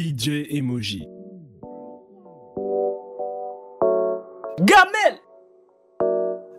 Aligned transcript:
DJ 0.00 0.46
Emoji. 0.56 1.06
Gamel 4.62 5.20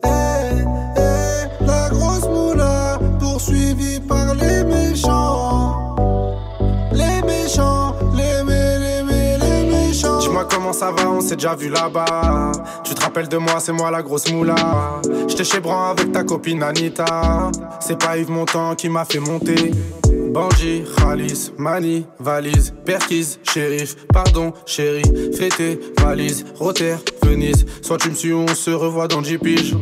Eh, 0.06 0.10
eh, 0.98 1.66
la 1.66 1.90
grosse 1.90 2.28
moula, 2.30 3.00
poursuivie 3.20 4.00
par 4.00 4.36
les 4.36 4.64
méchants. 4.64 5.96
Les 6.92 7.22
méchants, 7.26 7.96
les 8.16 8.44
mé, 8.44 8.78
les 8.80 9.04
mé, 9.04 9.38
les 9.40 9.72
méchants. 9.72 10.20
Dis-moi 10.20 10.46
comment 10.48 10.74
ça 10.74 10.92
va, 10.92 11.10
on 11.10 11.22
s'est 11.22 11.36
déjà 11.36 11.56
vu 11.56 11.70
là-bas. 11.70 12.52
Tu 12.84 12.94
te 12.94 13.02
rappelles 13.02 13.28
de 13.28 13.38
moi, 13.38 13.60
c'est 13.60 13.74
moi 13.74 13.90
la 13.90 14.04
grosse 14.04 14.32
moula. 14.32 15.02
J'étais 15.28 15.44
chez 15.46 15.60
Bran 15.60 15.90
avec 15.90 16.12
ta 16.12 16.24
copine 16.24 16.62
Anita. 16.62 17.50
C'est 17.80 17.98
pas 17.98 18.18
Yves 18.18 18.30
Montand 18.30 18.76
qui 18.76 18.88
m'a 18.88 19.04
fait 19.06 19.20
monter. 19.20 19.72
Bandit, 20.32 20.84
Khalis, 20.98 21.52
Mani, 21.58 22.06
valise, 22.20 22.74
Perquise, 22.86 23.38
shérif, 23.44 23.96
pardon, 24.14 24.54
chérie, 24.66 25.04
fêté, 25.38 25.78
valise, 26.00 26.46
Rotter, 26.58 26.96
Venise. 27.24 27.66
Soit 27.82 27.98
tu 27.98 28.10
me 28.10 28.16
suis, 28.16 28.34
on 28.34 28.48
se 28.48 28.72
revoit 28.72 29.10
dans 29.10 29.22
10 29.22 29.38
piges. 29.40 29.76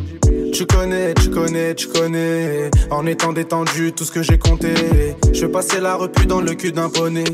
Tu 0.52 0.66
connais, 0.66 1.14
tu 1.14 1.30
connais, 1.30 1.74
tu 1.76 1.86
connais. 1.86 2.68
En 2.90 3.06
étant 3.06 3.32
détendu, 3.32 3.92
tout 3.92 4.04
ce 4.04 4.10
que 4.10 4.22
j'ai 4.22 4.38
compté. 4.38 4.74
Je 5.32 5.46
vais 5.46 5.52
passer 5.52 5.80
la 5.80 5.94
repu 5.94 6.26
dans 6.26 6.40
le 6.40 6.54
cul 6.54 6.72
d'un 6.72 6.90
poney. 6.90 7.24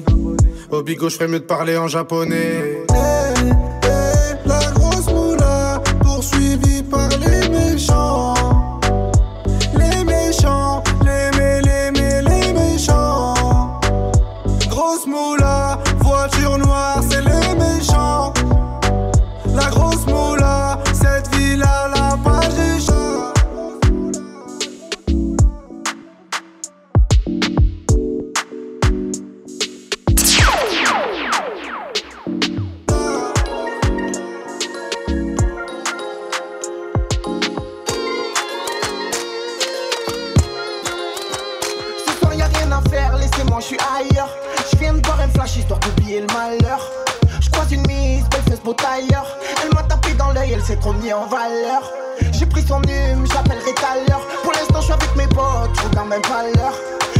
Au 0.70 0.82
bigot, 0.82 1.08
je 1.08 1.14
ferais 1.16 1.28
mieux 1.28 1.40
de 1.40 1.44
parler 1.44 1.78
en 1.78 1.88
japonais. 1.88 2.84
Eh, 2.90 2.94
eh, 2.94 4.48
la 4.48 4.60
grosse 4.74 5.10
moula, 5.10 5.82
poursuivie 6.02 6.82
par 6.82 7.08
les 7.08 7.48
méchants. 7.48 8.25
Je 43.60 43.66
suis 43.66 43.78
ailleurs. 43.96 44.28
Je 44.70 44.76
viens 44.78 44.94
de 44.94 45.00
boire 45.00 45.20
un 45.20 45.28
flash 45.28 45.56
histoire 45.56 45.80
d'oublier 45.80 46.20
le 46.20 46.26
malheur. 46.26 46.80
Je 47.40 47.48
croise 47.50 47.70
une 47.72 47.86
mise, 47.86 48.24
belle 48.28 48.42
fesse 48.48 48.60
beau 48.60 48.74
tailleur. 48.74 49.26
Elle 49.62 49.74
m'a 49.74 49.82
tapé 49.84 50.12
dans 50.14 50.32
l'œil, 50.32 50.52
elle 50.52 50.62
s'est 50.62 50.76
trop 50.76 50.92
mis 50.94 51.12
en 51.12 51.26
valeur. 51.26 51.90
J'ai 52.32 52.46
pris 52.46 52.62
son 52.66 52.80
hume, 52.82 53.26
j'appellerai 53.32 53.74
tout 53.74 53.82
l'heure. 54.08 54.20
Pour 54.42 54.52
l'instant, 54.52 54.80
je 54.80 54.84
suis 54.84 54.92
avec 54.92 55.16
mes 55.16 55.26
potes, 55.28 55.70
je 55.74 55.88
regarde 55.88 56.08
même 56.08 56.22
pas 56.22 56.42
l'heure. 56.54 56.74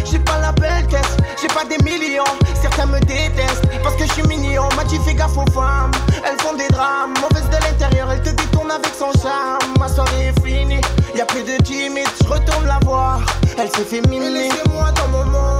J'ai 0.04 0.18
pas 0.20 0.38
la 0.38 0.52
belle 0.52 0.86
caisse, 0.86 1.16
j'ai 1.40 1.48
pas 1.48 1.64
des 1.64 1.78
millions. 1.82 2.24
Certains 2.60 2.86
me 2.86 3.00
détestent 3.00 3.66
parce 3.82 3.96
que 3.96 4.06
je 4.06 4.12
suis 4.12 4.22
mignon. 4.24 4.68
M'a 4.76 4.84
dit 4.84 4.98
fais 5.04 5.14
gaffe 5.14 5.36
aux 5.36 5.50
femmes, 5.50 5.90
elles 6.24 6.40
font 6.40 6.54
des 6.54 6.68
drames. 6.68 7.14
Mauvaise 7.20 7.48
de 7.48 7.64
l'intérieur, 7.64 8.10
elle 8.12 8.22
te 8.22 8.30
détourne 8.30 8.70
avec 8.70 8.92
son 8.98 9.10
charme. 9.20 9.74
Ma 9.78 9.88
soirée 9.88 10.32
est 10.32 10.46
finie, 10.46 10.80
y 11.14 11.20
a 11.20 11.26
plus 11.26 11.42
de 11.42 11.56
timide, 11.62 12.08
je 12.22 12.28
retourne 12.28 12.66
la 12.66 12.78
voir. 12.84 13.20
Elle 13.58 13.70
s'est 13.70 13.84
fait. 13.84 14.00
Laissez-moi 14.00 14.92
dans 14.92 15.08
mon 15.08 15.24
monde, 15.24 15.55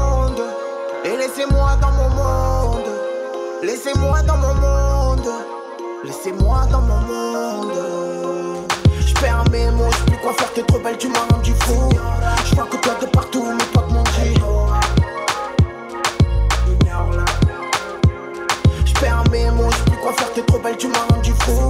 laissez-moi 1.27 1.77
dans 1.81 1.91
mon 1.93 2.09
monde. 2.11 2.85
Laissez-moi 3.63 4.23
dans 4.23 4.37
mon 4.37 4.55
monde, 4.55 5.29
laissez-moi 6.05 6.67
dans 6.71 6.83
mon 6.83 7.01
monde. 7.01 7.73
Je 9.01 9.15
perds 9.15 9.45
mes 9.51 9.71
mots, 9.71 9.91
je 9.91 10.05
plus 10.05 10.19
quoi 10.19 10.33
faire, 10.35 10.53
t'es 10.53 10.63
trop 10.63 10.79
belle, 10.79 10.99
tu 10.99 11.09
m'as 11.09 11.27
rendu 11.31 11.53
fou. 11.61 11.89
Je 12.45 12.55
vois 12.55 12.67
que 12.67 12.77
toi 12.77 12.93
de 13.01 13.07
partout, 13.07 13.45
mais 13.45 13.65
toi 13.73 13.85
de 13.89 13.93
mon. 13.95 14.05
Je 18.85 18.95
perds 19.01 19.25
mes 19.33 19.51
mots, 19.51 19.71
je 19.71 19.91
plus 19.91 19.99
quoi 19.99 20.13
faire, 20.13 20.33
t'es 20.33 20.43
trop 20.43 20.59
belle, 20.59 20.77
tu 20.77 20.89
m'as 20.89 21.15
rendu 21.15 21.33
fou. 21.41 21.69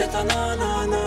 Nanana. 0.00 1.00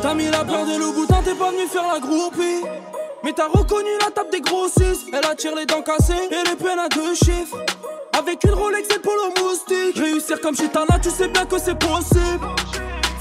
T'as 0.00 0.14
mis 0.14 0.30
la 0.30 0.44
peur 0.44 0.66
de 0.66 0.78
Louboutin, 0.78 1.22
t'es 1.24 1.34
pas 1.34 1.50
venu 1.50 1.66
faire 1.66 1.86
la 1.92 2.00
groupie. 2.00 2.64
Mais 3.24 3.32
t'as 3.32 3.48
reconnu 3.48 3.90
la 4.00 4.10
table 4.10 4.30
des 4.30 4.40
grossistes. 4.40 5.06
Elle 5.12 5.24
attire 5.24 5.54
les 5.54 5.66
dents 5.66 5.82
cassées 5.82 6.28
et 6.30 6.48
les 6.48 6.56
peines 6.56 6.78
à 6.78 6.88
deux 6.88 7.14
chiffres. 7.14 7.58
Avec 8.18 8.42
une 8.44 8.54
Rolex 8.54 8.88
et 8.88 8.94
le 8.94 9.00
polo 9.00 9.32
moustique. 9.40 9.96
Réussir 9.96 10.40
comme 10.40 10.56
Chitana, 10.56 10.98
tu 11.02 11.10
sais 11.10 11.28
bien 11.28 11.44
que 11.44 11.58
c'est 11.58 11.78
possible. 11.78 12.46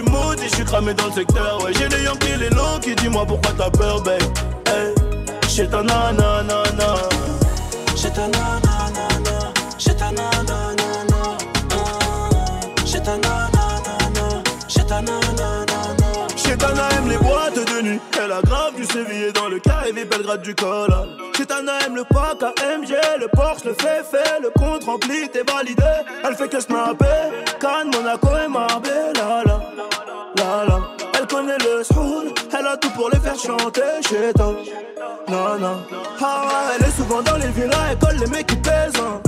Suis 0.00 0.10
maudit, 0.10 0.48
je 0.48 0.56
suis 0.56 0.64
cramé 0.64 0.92
dans 0.94 1.06
le 1.06 1.12
secteur, 1.12 1.62
ouais. 1.64 1.72
J'ai 1.78 1.88
les 1.88 2.04
Yankees, 2.04 2.36
les 2.38 2.50
longs 2.50 2.78
qui 2.82 2.94
dis-moi 2.94 3.24
pourquoi 3.26 3.52
t'as 3.56 3.70
peur, 3.70 4.02
babe. 4.02 4.20
Hey, 4.66 4.94
j'ai 5.48 5.68
ta 5.68 5.82
nanana, 5.82 6.42
J'ai 7.96 8.10
ta 8.10 8.26
nanana, 8.28 9.52
j'ai 9.78 9.94
ta 9.94 10.10
nanana, 10.10 11.38
j'ai 12.84 13.00
ta 13.00 13.16
nanana, 13.16 14.42
j'ai 14.76 14.86
ta 14.86 15.00
nanana. 15.00 15.66
Les 16.46 16.56
boîtes 16.56 16.74
de 16.74 17.25
grave 18.42 18.74
du 18.74 18.84
sévillé 18.84 19.32
dans 19.32 19.48
le 19.48 19.58
carré 19.58 19.92
Belgrade 19.92 20.42
du 20.42 20.54
col. 20.54 20.88
Chetana 21.36 21.72
aime 21.86 21.96
le 21.96 22.04
pack 22.04 22.42
AMG, 22.42 22.94
le 23.20 23.28
Porsche, 23.28 23.64
le 23.64 23.74
fait 23.74 24.02
fait, 24.10 24.40
le 24.42 24.50
compte 24.50 24.84
rempli, 24.84 25.28
t'es 25.30 25.42
validé. 25.50 25.82
Elle 26.24 26.34
fait 26.34 26.48
que 26.48 26.60
snapper, 26.60 27.04
Cannes, 27.60 27.90
Monaco 27.92 28.28
et 28.44 28.48
Marbella. 28.48 29.42
La, 29.46 29.60
la, 30.36 30.64
la. 30.66 30.80
Elle 31.18 31.26
connaît 31.26 31.58
le 31.58 31.82
soul, 31.84 32.32
elle 32.58 32.66
a 32.66 32.76
tout 32.76 32.90
pour 32.90 33.10
les 33.10 33.18
faire 33.20 33.38
chanter. 33.38 33.82
Cheta, 34.08 34.44
non, 35.28 35.58
non. 35.58 35.82
Ah 36.20 36.70
elle 36.78 36.86
est 36.86 36.90
souvent 36.90 37.22
dans 37.22 37.36
les 37.36 37.48
villas, 37.48 37.76
elle 37.90 37.98
colle 37.98 38.16
les 38.16 38.26
mecs 38.26 38.46
qui 38.46 38.56
pèsent. 38.56 38.92
hein. 38.96 39.20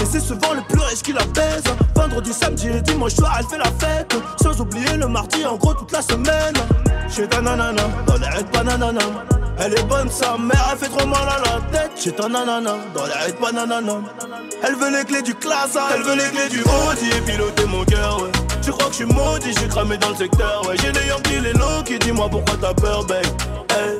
Et 0.00 0.04
c'est 0.10 0.20
souvent 0.20 0.54
le 0.54 0.62
plus 0.62 0.80
riche 0.80 1.02
qui 1.02 1.12
la 1.12 1.24
baise 1.26 1.64
Vendredi, 1.94 2.32
samedi 2.32 2.68
et 2.68 2.80
dimanche 2.80 3.14
soir 3.14 3.36
elle 3.38 3.46
fait 3.46 3.58
la 3.58 3.70
fête 3.78 4.14
Sans 4.42 4.60
oublier 4.60 4.96
le 4.96 5.06
mardi 5.08 5.44
en 5.44 5.56
gros 5.56 5.74
toute 5.74 5.92
la 5.92 6.02
semaine 6.02 6.54
Chez 7.14 7.26
ta 7.28 7.40
nanana, 7.40 7.82
dans 8.06 8.16
les 8.16 8.26
raids 8.26 8.46
bananana 8.52 9.00
Elle 9.58 9.74
est 9.78 9.82
bonne 9.84 10.10
sa 10.10 10.36
mère, 10.38 10.68
elle 10.72 10.78
fait 10.78 10.88
trop 10.88 11.06
mal 11.06 11.28
à 11.28 11.38
la 11.38 11.78
tête 11.78 11.92
Chez 11.96 12.12
ta 12.12 12.28
nanana, 12.28 12.76
dans 12.94 13.06
les 13.06 13.12
raids 13.12 13.36
bananana 13.40 13.94
Elle 14.64 14.76
veut 14.76 14.90
les 14.96 15.04
clés 15.04 15.22
du 15.22 15.34
classe, 15.34 15.76
elle 15.94 16.02
veut 16.02 16.16
les 16.16 16.30
clés 16.30 16.48
du 16.48 16.60
Audi 16.62 17.10
Et 17.16 17.20
piloter 17.20 17.66
mon 17.66 17.84
cœur 17.84 18.22
ouais 18.22 18.30
Tu 18.62 18.70
crois 18.70 18.86
que 18.86 18.92
je 18.92 18.96
suis 18.96 19.06
maudit, 19.06 19.54
j'ai 19.60 19.68
cramé 19.68 19.96
dans 19.98 20.10
le 20.10 20.16
secteur. 20.16 20.62
Ouais, 20.66 20.76
j'ai 20.80 20.92
les 20.92 21.06
Yankees, 21.08 21.40
les 21.42 21.52
low 21.52 21.82
qui 21.84 21.98
dis-moi 21.98 22.28
pourquoi 22.30 22.56
t'as 22.60 22.74
peur, 22.74 23.04
babe? 23.04 23.24
Hey, 23.70 23.98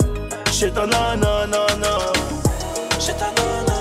j'ai 0.52 0.70
ta 0.70 0.86
nanana. 0.86 1.66
J'ai 3.00 3.12
ta 3.14 3.26
nanana. 3.26 3.71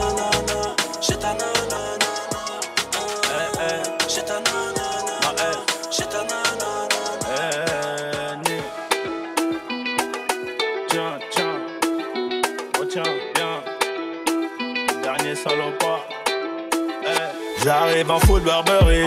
J'arrive 17.63 18.09
en 18.09 18.19
foot 18.19 18.43
Burberry. 18.43 19.03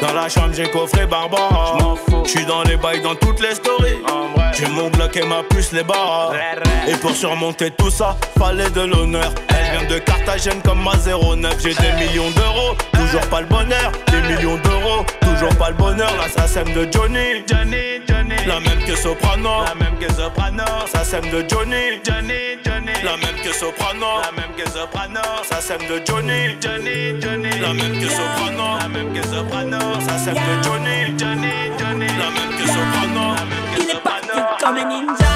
Dans 0.00 0.12
la 0.12 0.28
chambre, 0.28 0.52
j'ai 0.54 0.68
coffré 0.70 1.06
Barbara. 1.06 1.76
J'suis 2.24 2.44
dans 2.44 2.62
les 2.62 2.76
bails, 2.76 3.00
dans 3.00 3.14
toutes 3.14 3.40
les 3.40 3.54
stories. 3.54 4.02
J'ai 4.54 4.66
mon 4.66 4.90
bloc 4.90 5.16
et 5.16 5.24
ma 5.24 5.42
puce, 5.42 5.72
les 5.72 5.84
barres. 5.84 6.32
Et 6.88 6.94
pour 6.96 7.12
surmonter 7.12 7.70
tout 7.70 7.90
ça, 7.90 8.16
fallait 8.38 8.70
de 8.70 8.82
l'honneur. 8.82 9.32
Elle 9.48 9.78
vient 9.78 9.88
de 9.88 9.98
Carthagène 9.98 10.60
comme 10.62 10.82
ma 10.82 10.96
09. 10.96 11.56
J'ai 11.62 11.74
des 11.74 11.92
millions 11.92 12.30
d'euros, 12.30 12.74
toujours 12.92 13.26
pas 13.28 13.40
le 13.40 13.46
bonheur. 13.46 13.92
Des 14.10 14.34
millions 14.34 14.58
d'euros, 14.58 15.04
toujours 15.20 15.54
pas 15.56 15.70
le 15.70 15.76
bonheur. 15.76 16.12
Là, 16.16 16.28
ça 16.34 16.46
sème 16.46 16.72
de 16.74 16.88
Johnny. 16.92 18.11
La 18.46 18.58
même 18.58 18.84
que 18.84 18.96
Soprano. 18.96 19.64
La 19.64 19.74
même 19.74 19.96
que 19.98 20.12
Soprano. 20.12 20.64
Ça 20.92 21.04
sème 21.04 21.30
de 21.30 21.44
Johnny. 21.48 22.00
Johnny, 22.04 22.58
Johnny. 22.64 22.92
La 23.04 23.16
même 23.16 23.40
que 23.42 23.52
Soprano. 23.52 24.20
La 24.22 24.32
même 24.32 24.52
que 24.56 24.68
Soprano. 24.68 25.20
Ça 25.44 25.60
sème 25.60 25.86
de 25.88 26.02
Johnny. 26.04 26.56
Johnny, 26.60 27.20
Johnny. 27.20 27.50
La 27.60 27.72
même 27.72 28.00
que 28.00 28.08
Soprano. 28.08 28.78
La 28.80 28.88
même 28.88 29.12
que 29.12 29.22
Soprano. 29.22 29.78
Ça 30.00 30.18
sème 30.18 30.34
de 30.34 30.62
Johnny. 30.64 31.18
Johnny, 31.18 31.52
Johnny. 31.78 32.06
La 32.06 32.30
même 32.30 32.52
que 32.58 32.66
Soprano. 32.66 33.34
La 33.34 33.44
même 33.44 33.66
que 33.74 33.82
Il 33.82 33.90
est 33.90 34.02
parti 34.02 34.38
comme 34.60 34.76
un 34.76 34.84
ninja. 34.88 35.34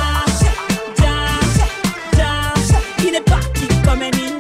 Ja, 0.98 1.12
ja. 2.18 2.28
Il 3.06 3.14
est 3.14 3.20
parti 3.20 3.68
comme 3.84 4.02
un 4.02 4.10
ninja. 4.10 4.35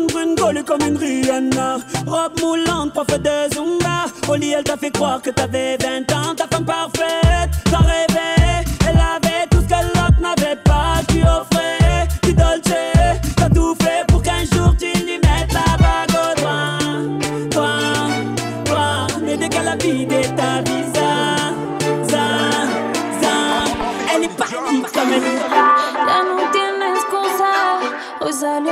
Brune 0.00 0.64
comme 0.64 0.82
une 0.82 0.96
Rihanna. 0.96 1.78
Robe 2.06 2.40
moulante, 2.40 2.92
prof 2.92 3.06
de 3.06 3.54
Zumba. 3.54 4.06
Lit, 4.38 4.54
elle 4.56 4.64
t'a 4.64 4.76
fait 4.76 4.90
croire 4.90 5.20
que 5.20 5.30
t'avais 5.30 5.76
20 5.76 6.12
ans. 6.12 6.34
Ta 6.34 6.46
femme 6.46 6.64
parfaite, 6.64 7.50
t'en 7.70 7.78
rêvais. 7.78 8.41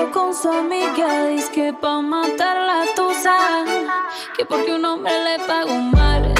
Con 0.09 0.35
su 0.35 0.49
amiga. 0.49 1.27
Dice 1.27 1.53
que 1.53 1.73
pa' 1.73 2.01
matar 2.01 2.57
la 2.57 2.85
tusa. 2.97 3.37
Que 4.37 4.45
porque 4.47 4.73
un 4.73 4.85
hombre 4.85 5.13
le 5.25 5.45
pagó 5.47 5.75
mal. 5.75 6.40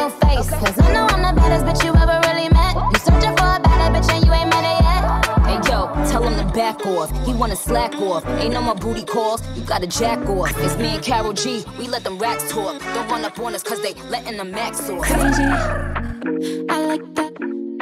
back 6.81 6.91
off. 6.91 7.25
He 7.25 7.33
wanna 7.33 7.55
slack 7.55 7.93
off. 7.95 8.25
Ain't 8.39 8.53
no 8.53 8.61
more 8.61 8.75
booty 8.75 9.03
calls. 9.03 9.41
You 9.55 9.63
gotta 9.63 9.87
jack 9.87 10.19
off. 10.29 10.51
It's 10.57 10.77
me 10.77 10.95
and 10.95 11.03
Karol 11.03 11.33
G. 11.33 11.63
We 11.77 11.87
let 11.87 12.03
them 12.03 12.17
racks 12.17 12.49
talk. 12.51 12.81
Don't 12.81 13.09
run 13.09 13.25
up 13.25 13.39
on 13.39 13.55
us 13.55 13.63
cause 13.63 13.81
they 13.81 13.93
letting 14.09 14.37
the 14.37 14.45
max 14.45 14.89
off. 14.89 15.03
crazy. 15.03 15.43
I 16.69 16.85
like 16.85 17.15
that, 17.15 17.33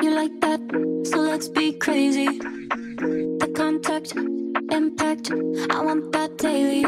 you 0.04 0.12
like 0.12 0.40
that, 0.42 0.60
so 1.06 1.20
let's 1.20 1.48
be 1.48 1.74
crazy. 1.74 2.26
The 2.28 3.52
contact, 3.56 4.14
impact, 4.72 5.32
I 5.70 5.82
want 5.82 6.12
that 6.12 6.38
daily. 6.38 6.86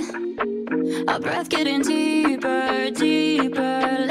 Our 1.07 1.19
breath 1.19 1.49
getting 1.49 1.81
deeper, 1.81 2.89
deeper 2.91 4.10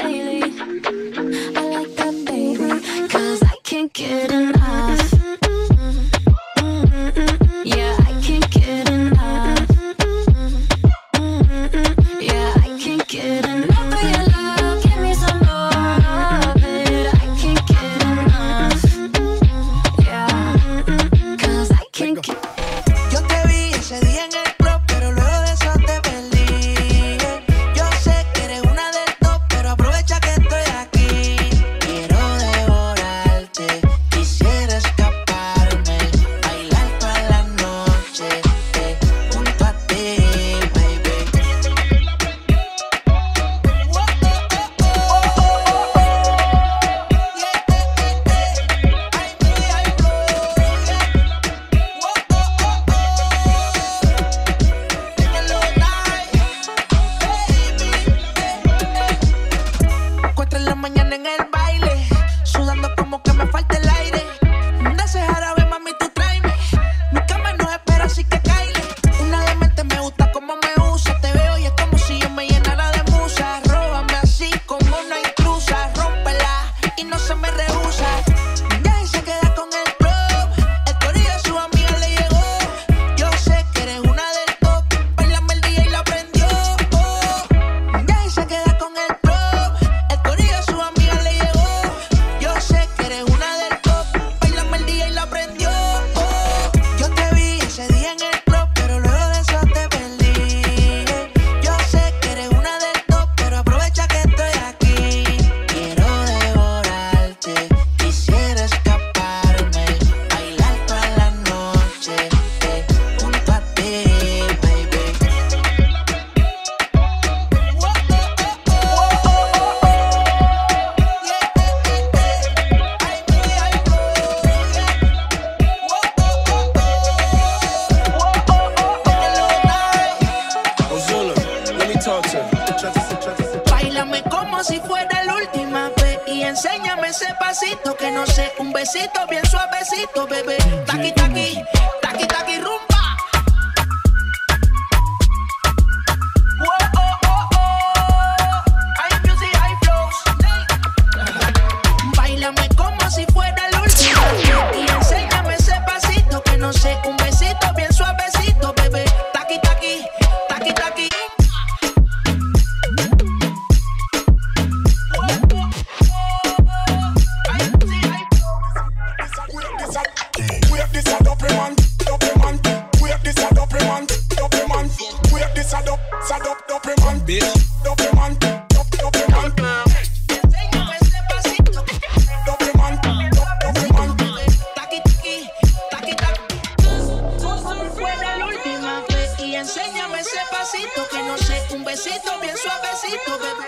suavecito, 192.00 192.40
bien 192.40 192.56
suavecito, 192.56 193.38
bebé. 193.38 193.66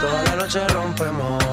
Toda 0.00 0.22
la 0.22 0.36
noche 0.36 0.66
rompemos, 0.68 1.44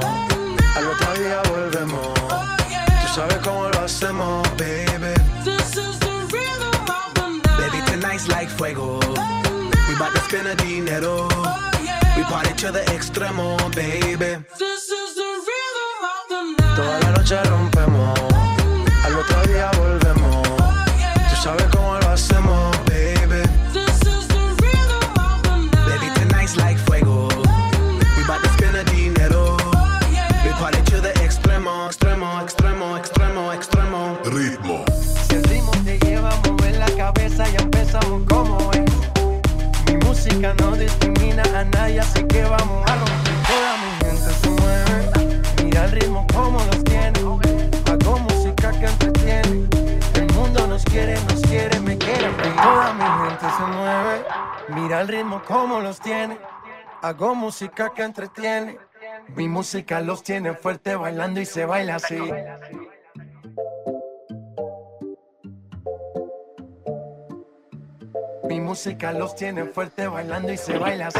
al 0.75 0.87
otro 0.87 1.13
día 1.13 1.41
volvemos. 1.49 2.13
Tú 2.13 3.13
sabes 3.15 3.37
cómo 3.43 3.69
lo 3.69 3.79
hacemos, 3.81 4.47
baby. 4.57 5.13
Baby, 7.57 7.81
tonight's 7.85 8.27
like 8.29 8.49
fuego. 8.49 8.99
We 9.89 9.95
bout 9.97 10.13
to 10.13 10.21
spend 10.21 10.47
the 10.47 10.55
dinero. 10.55 11.27
We 12.15 12.23
party 12.23 12.53
to 12.55 12.71
the 12.71 12.83
extremo, 12.91 13.57
baby. 13.73 14.00
cómo 55.51 55.81
los 55.81 55.99
tiene. 55.99 56.37
Hago 57.01 57.35
música 57.35 57.91
que 57.93 58.03
entretiene. 58.03 58.77
Mi 59.35 59.47
música 59.49 59.99
los 59.99 60.23
tiene 60.23 60.53
fuerte 60.53 60.95
bailando 60.95 61.41
y 61.41 61.45
se 61.45 61.65
baila 61.65 61.95
así. 61.95 62.19
Mi 68.47 68.61
música 68.61 69.11
los 69.11 69.35
tiene 69.35 69.65
fuerte 69.65 70.07
bailando 70.07 70.53
y 70.53 70.57
se 70.57 70.77
baila 70.77 71.07
así. 71.07 71.19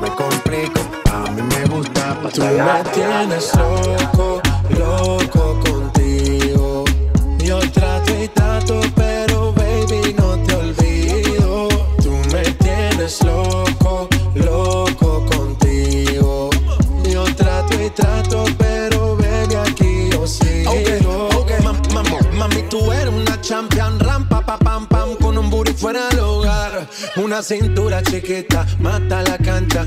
Me 0.00 0.08
complico. 0.14 0.80
A 1.12 1.30
mí 1.30 1.42
me 1.42 1.64
gusta 1.66 2.16
Tú 2.32 2.42
me 2.42 2.82
tienes 2.94 3.52
loco, 3.56 4.40
loco 4.78 5.60
contigo. 5.64 6.84
Yo 7.38 7.58
trato 7.72 8.12
y 8.22 8.28
trato, 8.28 8.80
pero 8.94 9.52
baby 9.52 10.14
no 10.16 10.38
te 10.44 10.54
olvido. 10.54 11.68
Tú 12.02 12.12
me 12.32 12.42
tienes 12.62 13.22
loco, 13.24 14.08
loco 14.34 15.26
contigo. 15.26 16.50
Yo 17.10 17.24
trato 17.34 17.74
y 17.82 17.90
trato, 17.90 18.44
pero 18.58 19.16
baby 19.16 19.54
aquí 19.56 20.08
yo 20.12 20.26
sigo. 20.26 20.70
Ok, 20.70 21.34
ok, 21.36 21.50
mam- 21.64 21.82
mam- 21.94 22.32
mami, 22.34 22.62
tú 22.68 22.92
eres 22.92 23.12
una 23.12 23.40
champion, 23.40 23.98
rampa, 23.98 24.40
pa, 24.42 24.56
pam, 24.58 24.86
pam, 24.86 25.16
con 25.16 25.36
un 25.36 25.50
booty 25.50 25.72
fuera 25.72 26.08
del 26.10 26.20
hogar. 26.20 26.86
Una 27.16 27.42
cintura 27.42 28.02
chiquita, 28.02 28.64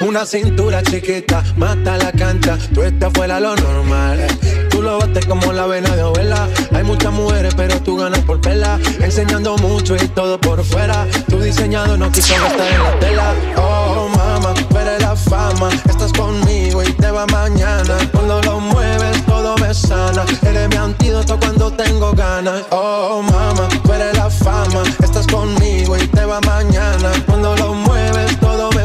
Una 0.00 0.26
cintura 0.26 0.82
chiquita, 0.82 1.42
mata 1.56 1.96
la 1.96 2.12
cancha, 2.12 2.58
tú 2.74 2.82
estás 2.82 3.12
fuera 3.12 3.40
lo 3.40 3.54
normal. 3.56 4.26
Tú 4.70 4.82
lo 4.82 4.98
bates 4.98 5.26
como 5.26 5.52
la 5.52 5.66
vena 5.66 5.94
de 5.96 6.02
abuela. 6.02 6.48
Hay 6.72 6.84
muchas 6.84 7.12
mujeres, 7.12 7.52
pero 7.56 7.80
tú 7.82 7.96
ganas 7.96 8.20
por 8.20 8.40
pela. 8.40 8.78
Enseñando 9.00 9.56
mucho 9.56 9.96
y 9.96 10.06
todo 10.08 10.40
por 10.40 10.62
fuera. 10.62 11.04
Tu 11.28 11.40
diseñado 11.40 11.96
no 11.96 12.12
quiso 12.12 12.34
gastar 12.34 12.72
en 12.72 12.82
la 12.84 12.98
tela. 13.00 13.34
Oh, 13.56 14.08
mama, 14.16 14.54
eres 14.80 15.02
la 15.02 15.16
fama. 15.16 15.68
Estás 15.88 16.12
conmigo 16.12 16.82
y 16.84 16.92
te 16.92 17.10
va 17.10 17.26
mañana. 17.26 17.96
Cuando 18.12 18.40
lo 18.42 18.60
mueves, 18.60 19.26
todo 19.26 19.56
me 19.56 19.74
sana. 19.74 20.24
Eres 20.42 20.68
mi 20.68 20.76
antídoto 20.76 21.38
cuando 21.40 21.72
tengo 21.72 22.12
ganas. 22.12 22.62
Oh, 22.70 23.20
mama, 23.22 23.68
eres 23.92 24.16
la 24.16 24.30
fama. 24.30 24.84
Estás 25.02 25.26
conmigo 25.26 25.96
y 25.96 26.06
te 26.06 26.24
va 26.24 26.40
mañana. 26.42 27.10
Cuando 27.26 27.56
lo 27.56 27.74
mueves, 27.74 27.87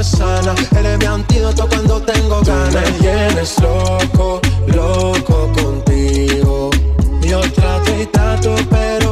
me 0.04 0.18
sana. 0.18 0.56
Eres 0.78 0.98
mi 1.00 1.06
antídoto 1.06 1.68
cuando 1.68 2.02
tengo 2.02 2.42
Tú 2.42 2.52
me 2.52 2.58
ganas. 2.58 3.00
tienes 3.00 3.62
loco, 3.62 4.42
loco 4.68 5.52
contigo. 5.54 6.70
Yo 7.22 7.40
trato 7.54 7.92
y 8.02 8.06
trato, 8.08 8.56
pero 8.70 9.03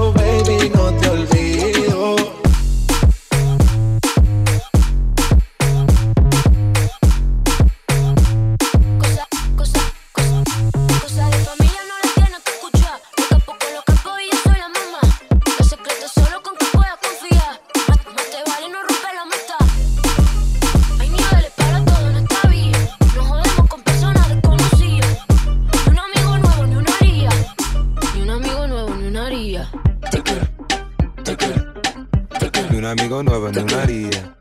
amigo 33.22 33.40
nuevo, 33.40 33.52
ni 33.52 33.60
una 33.60 33.84
haría. 33.84 34.36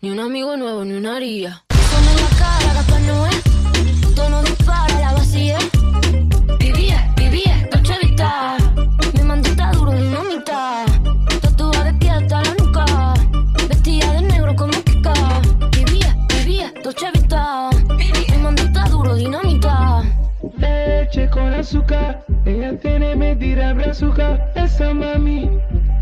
Ni 0.00 0.10
un 0.10 0.20
amigo 0.20 0.56
nuevo 0.56 0.84
ni 0.84 0.92
una 0.94 1.16
haría. 1.16 1.64
Son 1.90 2.04
en 2.04 2.16
la 2.16 2.28
cara, 2.38 3.00
Noé. 3.00 3.30
Tono 4.14 4.42
dispara, 4.44 5.00
la 5.00 5.12
vacía. 5.14 5.58
Vivía, 6.60 7.12
vivía, 7.16 7.68
Dolce 7.72 7.94
Vita. 8.00 8.56
Mi 9.14 9.22
mandita 9.22 9.72
duro, 9.72 9.92
dinamita. 9.92 10.84
Tatuada 11.40 11.84
de 11.84 11.94
pie 11.94 12.10
hasta 12.10 12.42
la 12.42 12.54
nuca. 12.54 13.14
Vestida 13.68 14.12
de 14.12 14.22
negro 14.22 14.54
como 14.54 14.80
Kika. 14.84 15.14
Vivía, 15.72 16.16
vivía, 16.28 16.72
Dolce 16.84 17.10
Vita. 17.12 17.70
Mi 18.30 18.38
mandita 18.40 18.84
duro, 18.88 19.16
dinamita. 19.16 20.04
Leche 20.58 21.28
con 21.30 21.52
azúcar, 21.54 22.24
ella 22.44 22.78
tiene 22.78 23.16
medida 23.16 23.72
brazuca. 23.72 24.52
Esa 24.54 24.94
mami. 24.94 25.50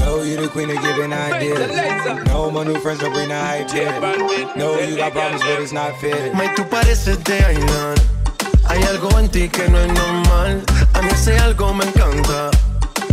Know 0.00 0.22
you 0.22 0.36
the 0.36 0.48
queen 0.48 0.70
of 0.70 0.80
giving 0.82 1.12
ideas. 1.12 2.26
No 2.26 2.50
more 2.50 2.64
new 2.64 2.78
friends, 2.80 3.00
don't 3.00 3.12
bring 3.12 3.28
the 3.28 3.38
hype 3.38 3.70
here. 3.70 3.92
Know 4.56 4.78
you 4.80 4.96
got 4.96 5.12
problems, 5.12 5.42
but 5.42 5.60
it's 5.60 5.72
not 5.72 5.96
fair. 6.00 6.34
May 6.34 6.48
tú 6.54 6.68
pareces 6.68 7.22
de 7.24 7.38
Aidan. 7.44 7.94
Hay 8.68 8.82
algo 8.84 9.18
en 9.18 9.28
ti 9.28 9.48
que 9.48 9.68
no 9.68 9.78
es 9.78 9.92
normal. 9.92 10.62
A 10.94 11.02
mí 11.02 11.08
ese 11.10 11.38
algo 11.38 11.74
me 11.74 11.84
encanta. 11.84 12.50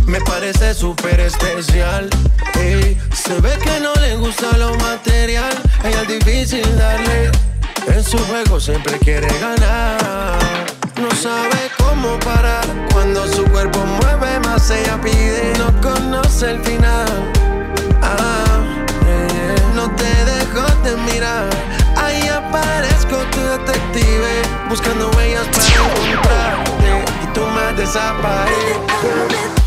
Me 0.06 0.20
parece 0.20 0.72
súper 0.74 1.20
especial. 1.20 2.08
Ey, 2.54 2.96
se 3.12 3.40
ve 3.40 3.52
que 3.62 3.80
no 3.80 3.92
le 3.94 4.16
gusta 4.16 4.56
lo 4.56 4.74
material. 4.76 5.52
A 5.82 5.88
ella 5.88 6.02
es 6.02 6.08
difícil 6.08 6.78
darle. 6.78 7.30
En 7.86 8.04
su 8.04 8.18
juego 8.18 8.60
siempre 8.60 8.98
quiere 8.98 9.28
ganar. 9.38 10.67
No 11.00 11.10
sabe 11.12 11.70
cómo 11.78 12.18
parar. 12.18 12.66
Cuando 12.92 13.26
su 13.28 13.44
cuerpo 13.44 13.78
mueve 13.78 14.40
más, 14.40 14.68
ella 14.70 15.00
pide. 15.00 15.52
No 15.56 15.72
conoce 15.80 16.50
el 16.50 16.64
final. 16.64 17.06
Ah, 18.02 18.60
yeah. 19.04 19.74
No 19.76 19.88
te 19.94 20.12
dejo 20.24 20.66
de 20.82 20.96
mirar. 21.12 21.48
Ahí 21.96 22.26
aparezco 22.28 23.16
tu 23.30 23.40
detective. 23.40 24.42
Buscando 24.68 25.10
huellas 25.10 25.46
para 25.46 25.66
encontrarte. 26.10 27.04
Y 27.22 27.26
tú 27.32 27.42
me 27.46 27.72
desapareces. 27.80 29.57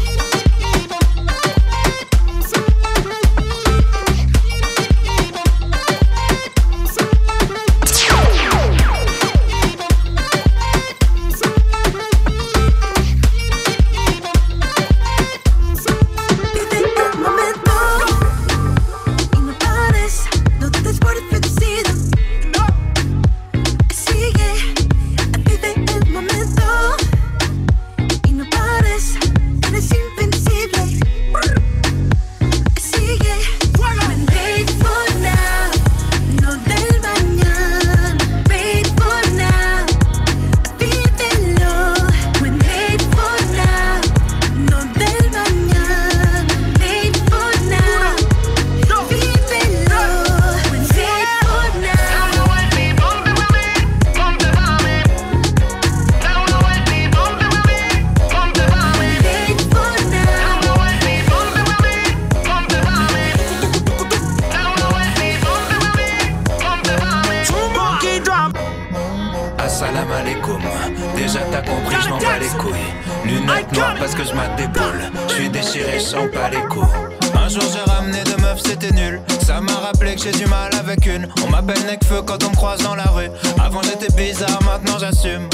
Avec 80.79 81.05
une. 81.05 81.27
On 81.45 81.49
m'appelle 81.49 81.83
Necfeu 81.85 82.21
quand 82.21 82.43
on 82.43 82.49
me 82.49 82.55
croise 82.55 82.81
dans 82.83 82.95
la 82.95 83.03
rue. 83.05 83.29
Avant 83.59 83.81
j'étais 83.81 84.13
bizarre, 84.13 84.59
maintenant 84.63 84.97
j'assume. 84.99 85.47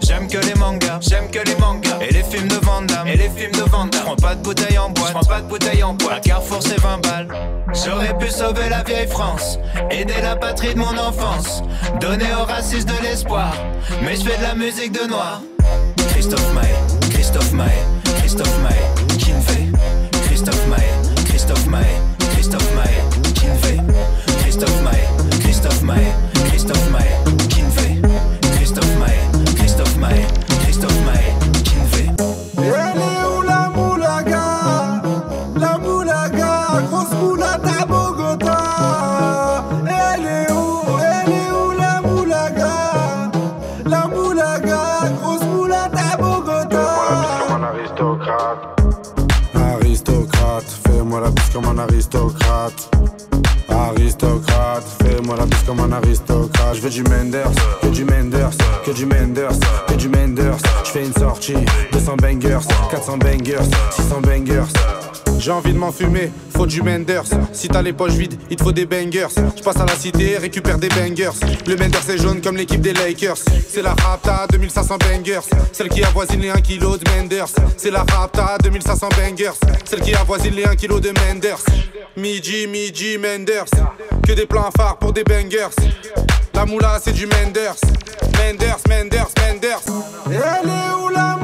J'aime 0.00 0.26
que 0.28 0.38
les 0.38 0.54
mangas, 0.54 1.00
j'aime 1.00 1.30
que 1.30 1.40
les 1.46 1.56
mangas. 1.56 1.98
Et 2.00 2.12
les 2.12 2.22
films 2.22 2.48
de 2.48 2.56
Van 2.64 2.82
Damme, 2.82 3.06
et 3.06 3.16
les 3.16 3.28
films 3.28 3.52
de 3.52 3.68
Van 3.70 3.84
Damme. 3.86 4.04
Prends 4.04 4.16
pas 4.16 4.34
de 4.34 4.42
bouteille 4.42 4.78
en 4.78 4.90
boîte, 4.90 5.12
prends 5.12 5.28
pas 5.28 5.40
de 5.40 5.48
bouteille 5.48 5.82
en 5.82 5.94
boîte. 5.94 6.18
À 6.18 6.20
Carrefour 6.20 6.62
c'est 6.62 6.80
20 6.80 7.02
balles. 7.02 7.28
J'aurais 7.84 8.16
pu 8.16 8.30
sauver 8.30 8.68
la 8.70 8.82
vieille 8.82 9.06
France 9.06 9.58
Aider 9.90 10.14
la 10.22 10.36
patrie 10.36 10.74
de 10.74 10.78
mon 10.78 10.96
enfance. 10.96 11.62
Donner 12.00 12.32
aux 12.40 12.44
racistes 12.44 12.88
de 12.88 13.02
l'espoir 13.02 13.52
Mais 14.02 14.16
je 14.16 14.22
fais 14.22 14.38
de 14.38 14.42
la 14.42 14.54
musique 14.54 14.92
de 14.92 15.06
noir. 15.06 15.42
Christophe 16.10 16.52
Maé, 16.54 16.74
Christophe 17.10 17.52
Maé, 17.52 17.68
Christophe 18.18 18.58
Maé, 18.62 19.18
Kinvey 19.18 19.68
Christophe 20.24 20.66
Maé, 20.66 21.24
Christophe 21.26 21.66
Maé, 21.66 21.84
Maé, 25.88 26.12
Christophe 26.48 26.90
Maé, 26.90 27.12
Kinvey 27.48 28.02
Christophe 28.56 28.98
Maé, 28.98 29.18
Christophe 29.56 29.96
Maé, 29.96 30.26
Christophe 30.62 31.00
Maé, 31.06 31.32
Kinvey 31.64 32.12
Elle 32.58 33.00
est 33.00 33.24
où 33.24 33.40
la 33.42 33.70
moulaga? 33.70 34.44
La 35.56 35.78
moulaga, 35.78 36.82
grosse 36.90 37.12
moulata 37.18 37.86
Bogota. 37.86 38.58
Elle 39.86 40.26
est 40.26 40.52
où 40.52 40.82
Elle 41.00 41.32
est 41.32 41.50
où 41.52 41.72
la 41.78 42.02
moulaga? 42.02 42.74
La 43.86 44.06
moulaga, 44.08 45.08
grosse 45.22 45.44
moulata 45.44 46.16
Bogota. 46.18 46.86
Comme 47.48 47.64
un 47.64 47.66
aristocrate. 47.68 48.62
Aristocrate, 49.54 50.70
fais-moi 50.86 51.20
la 51.20 51.30
bise 51.30 51.48
comme 51.50 51.64
un. 51.64 51.78
Aristocrate, 51.78 52.90
bise 55.46 55.62
comme 55.66 55.80
un 55.80 55.92
aristocrate. 55.92 56.74
Je 56.74 56.80
veux 56.80 56.90
du 56.90 57.02
Menders, 57.04 57.50
que 57.82 57.88
du 57.88 58.04
Menders, 58.04 58.50
que 58.84 58.90
du 58.90 59.06
Menders, 59.06 59.58
que 59.86 59.94
du 59.94 60.08
Menders. 60.08 60.58
Je 60.84 60.90
fais 60.90 61.04
une 61.04 61.12
sortie, 61.12 61.54
200 61.92 62.16
bangers, 62.16 62.58
400 62.90 63.18
bangers, 63.18 63.64
600 63.92 64.20
bangers. 64.22 64.64
J'ai 65.38 65.52
envie 65.52 65.72
de 65.72 65.78
m'enfumer, 65.78 66.32
faut 66.54 66.66
du 66.66 66.82
Menders. 66.82 67.24
Si 67.52 67.68
t'as 67.68 67.80
les 67.80 67.92
poches 67.92 68.14
vides, 68.14 68.34
il 68.50 68.56
te 68.56 68.62
faut 68.64 68.72
des 68.72 68.86
bangers. 68.86 69.28
Je 69.56 69.62
passe 69.62 69.76
à 69.76 69.86
la 69.86 69.94
cité, 69.94 70.36
récupère 70.36 70.78
des 70.78 70.88
bangers. 70.88 71.30
Le 71.66 71.76
Menders 71.76 72.10
est 72.10 72.18
jaune 72.18 72.40
comme 72.40 72.56
l'équipe 72.56 72.80
des 72.80 72.92
Lakers. 72.92 73.38
C'est 73.68 73.82
la 73.82 73.94
Rapta 73.94 74.46
2500 74.50 74.98
bangers. 74.98 75.46
Celle 75.72 75.88
qui 75.90 76.02
avoisine 76.02 76.40
les 76.40 76.50
1 76.50 76.60
kg 76.60 76.98
de 76.98 77.10
Menders. 77.16 77.52
C'est 77.76 77.92
la 77.92 78.04
Rapta 78.10 78.58
2500 78.64 79.08
bangers. 79.16 79.52
Celle 79.84 80.00
qui 80.00 80.14
avoisine 80.14 80.54
les 80.54 80.64
1 80.64 80.74
kg 80.74 81.00
de 81.00 81.12
Menders. 81.12 81.64
Midi, 82.16 82.66
midi, 82.66 83.16
Menders. 83.16 83.70
Que 84.28 84.34
des 84.34 84.44
plans 84.44 84.70
phares 84.76 84.98
pour 84.98 85.14
des 85.14 85.24
bangers. 85.24 85.74
La 86.52 86.66
moula, 86.66 87.00
c'est 87.02 87.14
du 87.14 87.26
Menders. 87.26 87.76
Menders, 88.36 88.76
Menders, 88.86 89.30
Menders. 89.40 89.80
Elle 90.26 90.68
est 90.68 90.94
où 91.02 91.08
la 91.08 91.38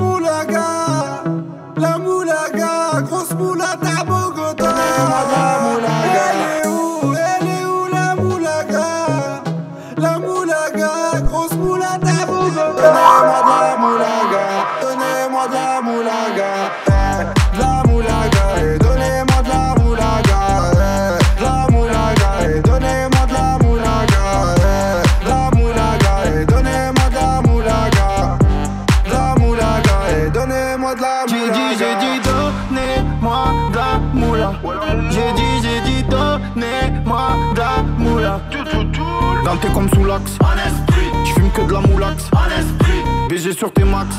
BG 43.45 43.53
sur 43.53 43.73
tes 43.73 43.85
max. 43.85 44.17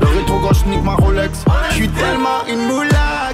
Le 0.00 0.06
rétro 0.06 0.40
gauche 0.40 0.64
nique 0.66 0.82
ma 0.82 0.94
Rolex. 0.94 1.44
Je 1.70 1.74
suis 1.74 1.88
tellement 1.88 2.44
une 2.48 2.66
moula 2.66 3.32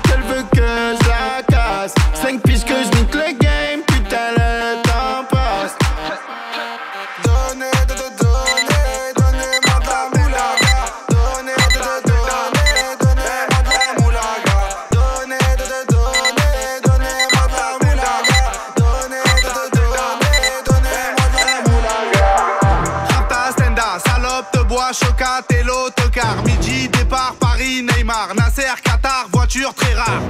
Neymar, 27.78 28.34
Nasser, 28.34 28.74
Qatar, 28.82 29.28
voiture 29.32 29.72
très 29.74 29.94
rare. 29.94 30.20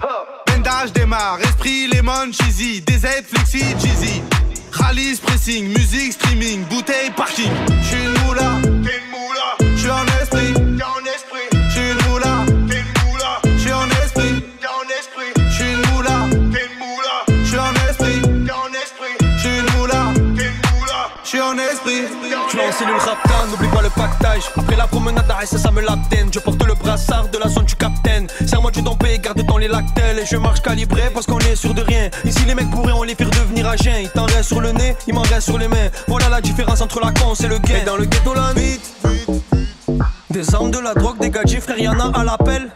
Bendage 0.47 0.93
démarre, 0.93 1.39
esprit, 1.43 1.89
lemon, 1.89 2.33
cheesy, 2.33 2.83
DZ, 2.83 3.25
flexi, 3.27 3.65
cheesy. 3.81 4.23
Rallye, 4.73 5.17
pressing, 5.17 5.69
musique, 5.69 6.13
streaming, 6.13 6.65
bouteille, 6.67 7.11
parking. 7.17 7.51
J'suis 7.83 8.05
une 8.05 8.27
moula. 8.27 8.70
En 22.71 22.73
cellule 22.73 22.97
rapta, 22.97 23.47
n'oublie 23.51 23.69
pas 23.69 23.83
le 23.83 23.91
pactage. 23.91 24.43
Après 24.57 24.77
la 24.77 24.87
promenade 24.87 25.27
d'arrêt, 25.27 25.47
ça, 25.47 25.59
ça 25.59 25.71
me 25.71 25.81
l'abdène. 25.81 26.29
Je 26.33 26.39
porte 26.39 26.65
le 26.65 26.75
brassard 26.75 27.29
de 27.29 27.39
la 27.39 27.49
zone 27.49 27.65
du 27.65 27.75
capitaine. 27.75 28.27
Serre-moi 28.47 28.71
du 28.71 28.83
dompé, 28.83 29.19
garde 29.19 29.43
dans 29.43 29.59
les 29.59 29.69
lactelles. 29.69 30.21
Et 30.21 30.27
je 30.27 30.37
marche 30.37 30.61
calibré 30.61 31.03
parce 31.13 31.27
qu'on 31.27 31.39
est 31.39 31.57
sûr 31.57 31.75
de 31.75 31.83
rien. 31.83 32.11
Ici, 32.25 32.45
les 32.47 32.55
mecs 32.55 32.71
pourraient, 32.71 32.93
on 32.93 33.03
les 33.03 33.15
faire 33.15 33.31
devenir 33.31 33.67
à. 33.69 33.75
Il 33.75 34.11
t'en 34.11 34.25
reste 34.25 34.45
sur 34.45 34.61
le 34.61 34.73
nez, 34.73 34.97
il 35.07 35.15
m'en 35.15 35.23
reste 35.23 35.43
sur 35.43 35.59
les 35.59 35.69
mains. 35.69 35.89
Voilà 36.07 36.29
la 36.29 36.41
différence 36.41 36.81
entre 36.81 37.01
la 37.01 37.13
con 37.13 37.35
et 37.35 37.47
le 37.49 37.59
gain. 37.59 37.77
Et 37.83 37.85
dans 37.85 37.97
le 37.97 38.05
ghetto, 38.05 38.35
la 38.35 38.55
nuit. 38.55 38.81
Des 40.31 40.55
armes, 40.55 40.71
de 40.71 40.79
la 40.79 40.95
drogue, 40.95 41.19
des 41.19 41.31
gadgets, 41.31 41.61
frère, 41.61 41.79
y'en 41.79 41.99
a 41.99 42.21
à 42.21 42.25
l'appel. 42.25 42.71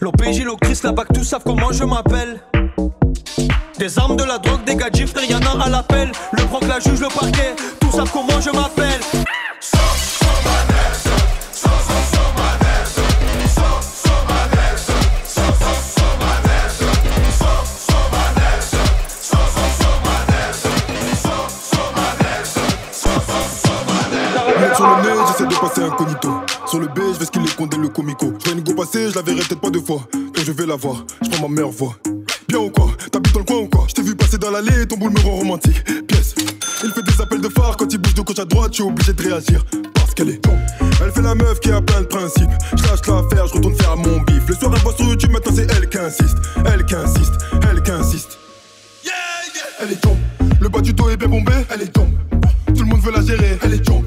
L'OPJ, 0.00 0.44
l'octrice, 0.44 0.82
la 0.82 0.92
bac, 0.92 1.06
tous 1.14 1.24
savent 1.24 1.42
comment 1.44 1.72
je 1.72 1.84
m'appelle. 1.84 2.40
Des 3.82 3.98
armes, 3.98 4.14
de 4.14 4.22
la 4.22 4.38
drogue, 4.38 4.62
des 4.64 4.76
gadgets, 4.76 5.08
frère, 5.08 5.28
y'en 5.28 5.40
a 5.40 5.64
à 5.64 5.68
l'appel. 5.68 6.12
Le 6.30 6.44
proc, 6.44 6.62
la 6.68 6.78
juge, 6.78 7.00
le 7.00 7.08
parquet, 7.08 7.56
tous 7.80 7.90
savent 7.90 8.12
comment 8.12 8.40
je 8.40 8.50
m'appelle. 8.50 9.00
Mettre 24.60 24.76
sur 24.76 24.86
le 24.86 25.02
nez, 25.02 25.08
j'essaie 25.26 25.46
de 25.46 25.54
passer 25.56 25.82
incognito. 25.82 26.30
Sur 26.68 26.78
le 26.78 26.86
B, 26.86 27.00
je 27.14 27.18
vais 27.18 27.24
ce 27.24 27.30
qu'il 27.32 27.42
est 27.42 27.56
condé 27.56 27.76
le 27.78 27.88
comico. 27.88 28.32
Je 28.38 28.44
vois 28.44 28.56
une 28.56 28.62
go 28.62 28.74
passer, 28.74 29.10
je 29.10 29.16
la 29.16 29.22
verrai 29.22 29.40
peut-être 29.40 29.60
pas 29.60 29.70
deux 29.70 29.82
fois. 29.82 30.02
Quand 30.12 30.42
je 30.44 30.52
vais 30.52 30.66
la 30.66 30.76
voir, 30.76 31.04
je 31.20 31.30
prends 31.30 31.48
ma 31.48 31.52
meilleure 31.52 31.72
voix. 31.72 31.96
T'habites 32.52 33.32
dans 33.32 33.38
le 33.40 33.44
coin 33.46 33.56
ou 33.56 33.66
quoi? 33.66 33.86
Je 33.88 33.94
t'ai 33.94 34.02
vu 34.02 34.14
passer 34.14 34.36
dans 34.36 34.50
l'allée, 34.50 34.86
ton 34.86 34.98
boule 34.98 35.12
me 35.12 35.20
rend 35.20 35.36
romantique. 35.36 35.82
Pièce. 36.06 36.34
Il 36.84 36.90
fait 36.90 37.02
des 37.02 37.20
appels 37.20 37.40
de 37.40 37.48
phare 37.48 37.78
quand 37.78 37.90
il 37.90 37.98
bouge 37.98 38.12
de 38.12 38.20
gauche 38.20 38.38
à 38.38 38.44
droite, 38.44 38.72
je 38.72 38.74
suis 38.74 38.82
obligé 38.82 39.14
de 39.14 39.22
réagir. 39.22 39.64
Parce 39.94 40.12
qu'elle 40.12 40.28
est 40.28 40.44
con. 40.44 40.54
Elle 41.02 41.12
fait 41.12 41.22
la 41.22 41.34
meuf 41.34 41.60
qui 41.60 41.70
a 41.70 41.80
plein 41.80 42.02
de 42.02 42.06
principes. 42.06 42.50
Je 42.76 42.82
lâche 42.82 43.00
l'affaire, 43.06 43.46
je 43.46 43.54
retourne 43.54 43.74
faire 43.76 43.96
mon 43.96 44.20
bif. 44.20 44.46
Le 44.46 44.54
soir, 44.54 44.70
elle 44.74 44.82
voit 44.82 44.94
sur 44.94 45.06
YouTube, 45.06 45.30
maintenant 45.30 45.52
c'est 45.54 45.66
elle 45.74 45.88
qui 45.88 45.98
insiste. 45.98 46.36
Elle 46.66 46.84
qui 46.84 46.94
insiste, 46.94 47.32
elle 47.70 47.82
qui 47.82 47.90
insiste. 47.90 48.38
Elle 49.80 49.92
est 49.92 50.00
tombe. 50.00 50.18
Le 50.60 50.68
bas 50.68 50.80
du 50.80 50.92
dos 50.92 51.08
est 51.08 51.16
bien 51.16 51.28
bombé, 51.28 51.52
elle 51.70 51.82
est 51.82 51.92
tombe. 51.92 52.12
Tout 52.66 52.82
le 52.82 52.86
monde 52.86 53.00
veut 53.00 53.12
la 53.12 53.22
gérer, 53.22 53.58
elle 53.62 53.72
est 53.72 53.84
tombe. 53.84 54.04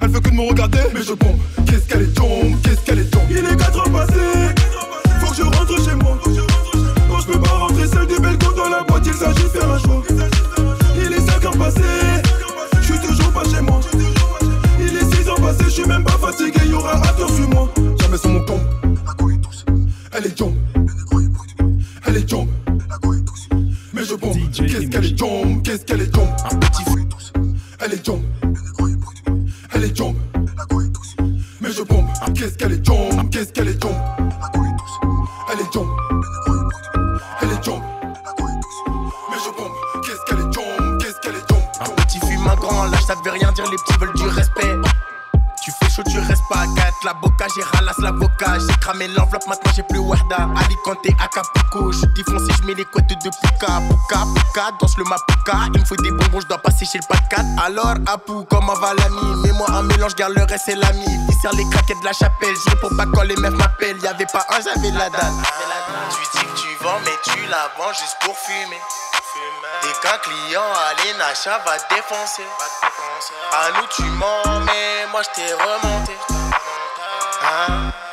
Elle 0.00 0.08
veut 0.10 0.20
que 0.20 0.28
de 0.30 0.34
me 0.34 0.48
regarder, 0.48 0.80
mais 0.92 1.02
je 1.02 1.12
pompe. 1.12 1.40
Qu'est-ce 1.64 1.86
qu'elle 1.86 2.02
est 2.02 2.14
tombe, 2.14 2.60
qu'est-ce 2.62 2.80
qu'elle 2.80 2.98
est 2.98 3.10
tombe. 3.10 3.22
Il 3.30 3.38
est 3.38 3.56
4 3.56 3.78
heures 3.78 3.90
passées, 3.90 4.54
fatigué, 16.26 16.60
y 16.66 16.72
aura 16.74 16.96
un 16.96 17.00
tour 17.00 17.30
sur 17.30 17.48
moi. 17.48 17.68
Jamais 18.00 18.16
sur 18.16 18.30
mon 18.30 18.44
compte. 18.44 18.60
La 19.06 19.12
go 19.14 19.30
est 19.30 19.36
douce. 19.38 19.64
Elle 20.12 20.26
est 20.26 20.38
jump. 20.38 20.54
Elle 22.06 22.16
est 22.16 22.28
jump. 22.28 22.48
La 22.88 22.98
go 22.98 23.14
est 23.14 23.20
douce. 23.20 23.48
Mais 23.92 24.04
je 24.04 24.14
bombe. 24.14 24.36
Qu'est-ce 24.52 24.86
qu'elle 24.88 25.04
est 25.04 25.18
jump 25.18 25.62
Qu'est-ce 25.62 25.84
qu'elle 25.84 26.00
est 26.02 26.14
jump 26.14 26.28
Un 26.50 26.56
petit 26.56 26.82
fou 26.84 26.98
est 26.98 27.04
douce. 27.04 27.32
Elle 27.80 27.94
est 27.94 28.04
jump. 28.04 28.22
J'ai 47.54 47.62
ralasse 47.62 47.98
l'avocat. 47.98 48.58
J'ai 48.58 48.74
cramé 48.80 49.08
l'enveloppe, 49.08 49.46
maintenant 49.46 49.72
j'ai 49.74 49.82
plus 49.82 49.98
Warda. 49.98 50.48
Alicante, 50.56 51.06
Acapulco. 51.20 51.92
Je 51.92 51.98
suis 51.98 52.08
défoncé, 52.14 52.52
je 52.60 52.66
mets 52.66 52.74
les 52.74 52.84
couettes 52.84 53.08
de 53.08 53.30
Puka. 53.30 53.80
Puka, 53.88 54.24
Puka, 54.34 54.70
danse 54.80 54.96
le 54.98 55.04
Mapuka. 55.04 55.58
Il 55.74 55.80
me 55.80 55.84
faut 55.84 55.96
des 55.96 56.10
bonbons, 56.10 56.40
je 56.40 56.46
dois 56.46 56.58
passer 56.58 56.84
chez 56.84 56.98
le 56.98 57.04
4. 57.30 57.42
Alors, 57.64 57.94
Apu, 58.06 58.32
comment 58.50 58.74
va 58.74 58.94
l'ami 58.94 59.42
Mets-moi 59.42 59.66
un 59.70 59.82
mélange, 59.82 60.14
garde 60.14 60.34
le 60.34 60.42
reste, 60.42 60.64
c'est 60.66 60.76
l'ami. 60.76 61.06
Fissère 61.30 61.52
les 61.52 61.68
craquettes 61.70 62.00
de 62.00 62.04
la 62.04 62.12
chapelle. 62.12 62.54
Je 62.68 62.74
pour 62.76 62.90
pas 62.96 63.06
quand 63.06 63.22
les 63.22 63.36
meufs 63.36 63.54
m'appellent. 63.54 63.98
Y'avait 64.02 64.26
pas 64.26 64.46
un, 64.50 64.60
j'avais 64.60 64.90
la 64.90 65.10
dalle. 65.10 65.32
Tu 66.10 66.38
dis 66.38 66.44
que 66.44 66.60
tu 66.60 66.68
vends, 66.82 66.98
mais 67.04 67.16
tu 67.24 67.38
la 67.48 67.70
vends 67.78 67.92
juste 67.92 68.16
pour 68.20 68.36
fumer. 68.36 68.80
Et 69.82 69.92
qu'un 70.00 70.18
client 70.18 70.62
à 70.62 70.94
l'Enacha 71.02 71.58
va 71.66 71.76
défoncer. 71.94 72.46
À 73.52 73.70
nous 73.72 73.86
tu 73.90 74.02
mens, 74.02 74.60
mais 74.64 75.06
moi 75.10 75.22
je 75.22 75.30
t'ai 75.34 75.52
remonté. 75.52 76.33
Uh-huh. 77.46 78.03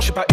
je 0.00 0.04
suis 0.04 0.12
pas 0.12 0.26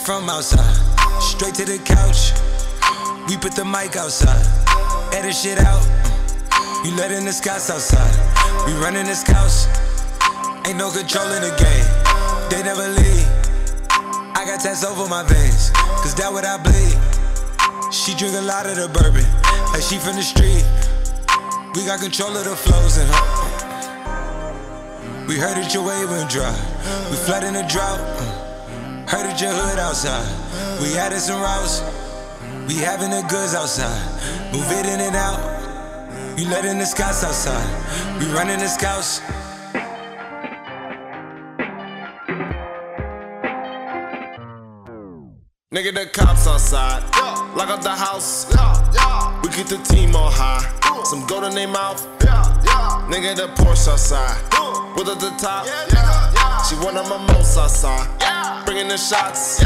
straight 0.00 0.18
from 0.18 0.30
outside, 0.30 0.74
straight 1.20 1.54
to 1.54 1.64
the 1.64 1.78
couch. 1.84 2.32
We 3.28 3.36
put 3.36 3.52
the 3.52 3.64
mic 3.64 3.96
outside, 3.96 4.44
edit 5.14 5.34
shit 5.34 5.58
out. 5.58 5.82
You 6.84 6.94
letting 6.96 7.24
the 7.24 7.32
scouts 7.32 7.70
outside, 7.70 8.14
we 8.66 8.72
running 8.80 9.06
the 9.06 9.14
scouts. 9.14 9.66
Ain't 10.66 10.78
no 10.78 10.90
control 10.90 11.26
in 11.32 11.42
the 11.42 11.54
game, 11.56 11.86
they 12.50 12.62
never 12.62 12.88
leave. 12.88 13.26
I 14.36 14.44
got 14.46 14.60
tats 14.60 14.84
over 14.84 15.08
my 15.08 15.22
veins, 15.24 15.70
cause 16.00 16.14
that 16.16 16.32
what 16.32 16.44
I 16.44 16.56
bleed. 16.56 16.96
She 17.92 18.14
drink 18.14 18.34
a 18.36 18.40
lot 18.40 18.66
of 18.66 18.76
the 18.76 18.88
bourbon, 18.88 19.26
like 19.72 19.82
she 19.82 19.98
from 19.98 20.16
the 20.16 20.22
street. 20.22 20.64
We 21.74 21.84
got 21.84 22.00
control 22.00 22.36
of 22.36 22.44
the 22.44 22.56
flows 22.56 22.96
in 22.96 23.06
her. 23.06 23.24
We 25.28 25.36
heard 25.36 25.56
that 25.56 25.72
your 25.74 25.84
wave 25.84 26.10
went 26.10 26.30
dry. 26.30 26.56
We 27.10 27.16
flood 27.16 27.44
in 27.44 27.54
the 27.54 27.62
drought. 27.68 28.39
Heard 29.10 29.26
that 29.26 29.40
your 29.40 29.50
hood 29.50 29.80
outside. 29.80 30.22
We 30.80 30.96
added 30.96 31.18
some 31.18 31.42
routes. 31.42 31.82
We 32.68 32.76
having 32.76 33.10
the 33.10 33.22
goods 33.22 33.56
outside. 33.56 33.98
Move 34.52 34.70
it 34.70 34.86
in 34.86 35.00
and 35.00 35.16
out. 35.16 36.38
You 36.38 36.48
letting 36.48 36.78
the 36.78 36.86
scouts 36.86 37.24
outside. 37.24 37.66
We 38.20 38.26
running 38.26 38.60
the 38.60 38.68
scouts. 38.68 39.18
Nigga, 45.74 45.92
the 45.92 46.06
cops 46.12 46.46
outside. 46.46 47.02
Lock 47.56 47.68
up 47.68 47.82
the 47.82 47.90
house. 47.90 48.46
We 49.42 49.50
keep 49.50 49.66
the 49.66 49.82
team 49.92 50.14
on 50.14 50.30
high. 50.30 50.62
Some 51.02 51.26
gold 51.26 51.42
in 51.46 51.54
their 51.56 51.66
mouth. 51.66 52.06
Nigga, 53.10 53.34
the 53.34 53.48
Porsche 53.58 53.88
outside. 53.88 54.40
With 54.94 55.08
at 55.08 55.18
the 55.18 55.30
top. 55.36 55.66
She 56.68 56.76
one 56.76 56.96
of 56.96 57.08
my 57.08 57.18
most 57.32 57.56
outside. 57.56 58.06
Bringing 58.64 58.88
the 58.88 58.96
shots. 58.96 59.58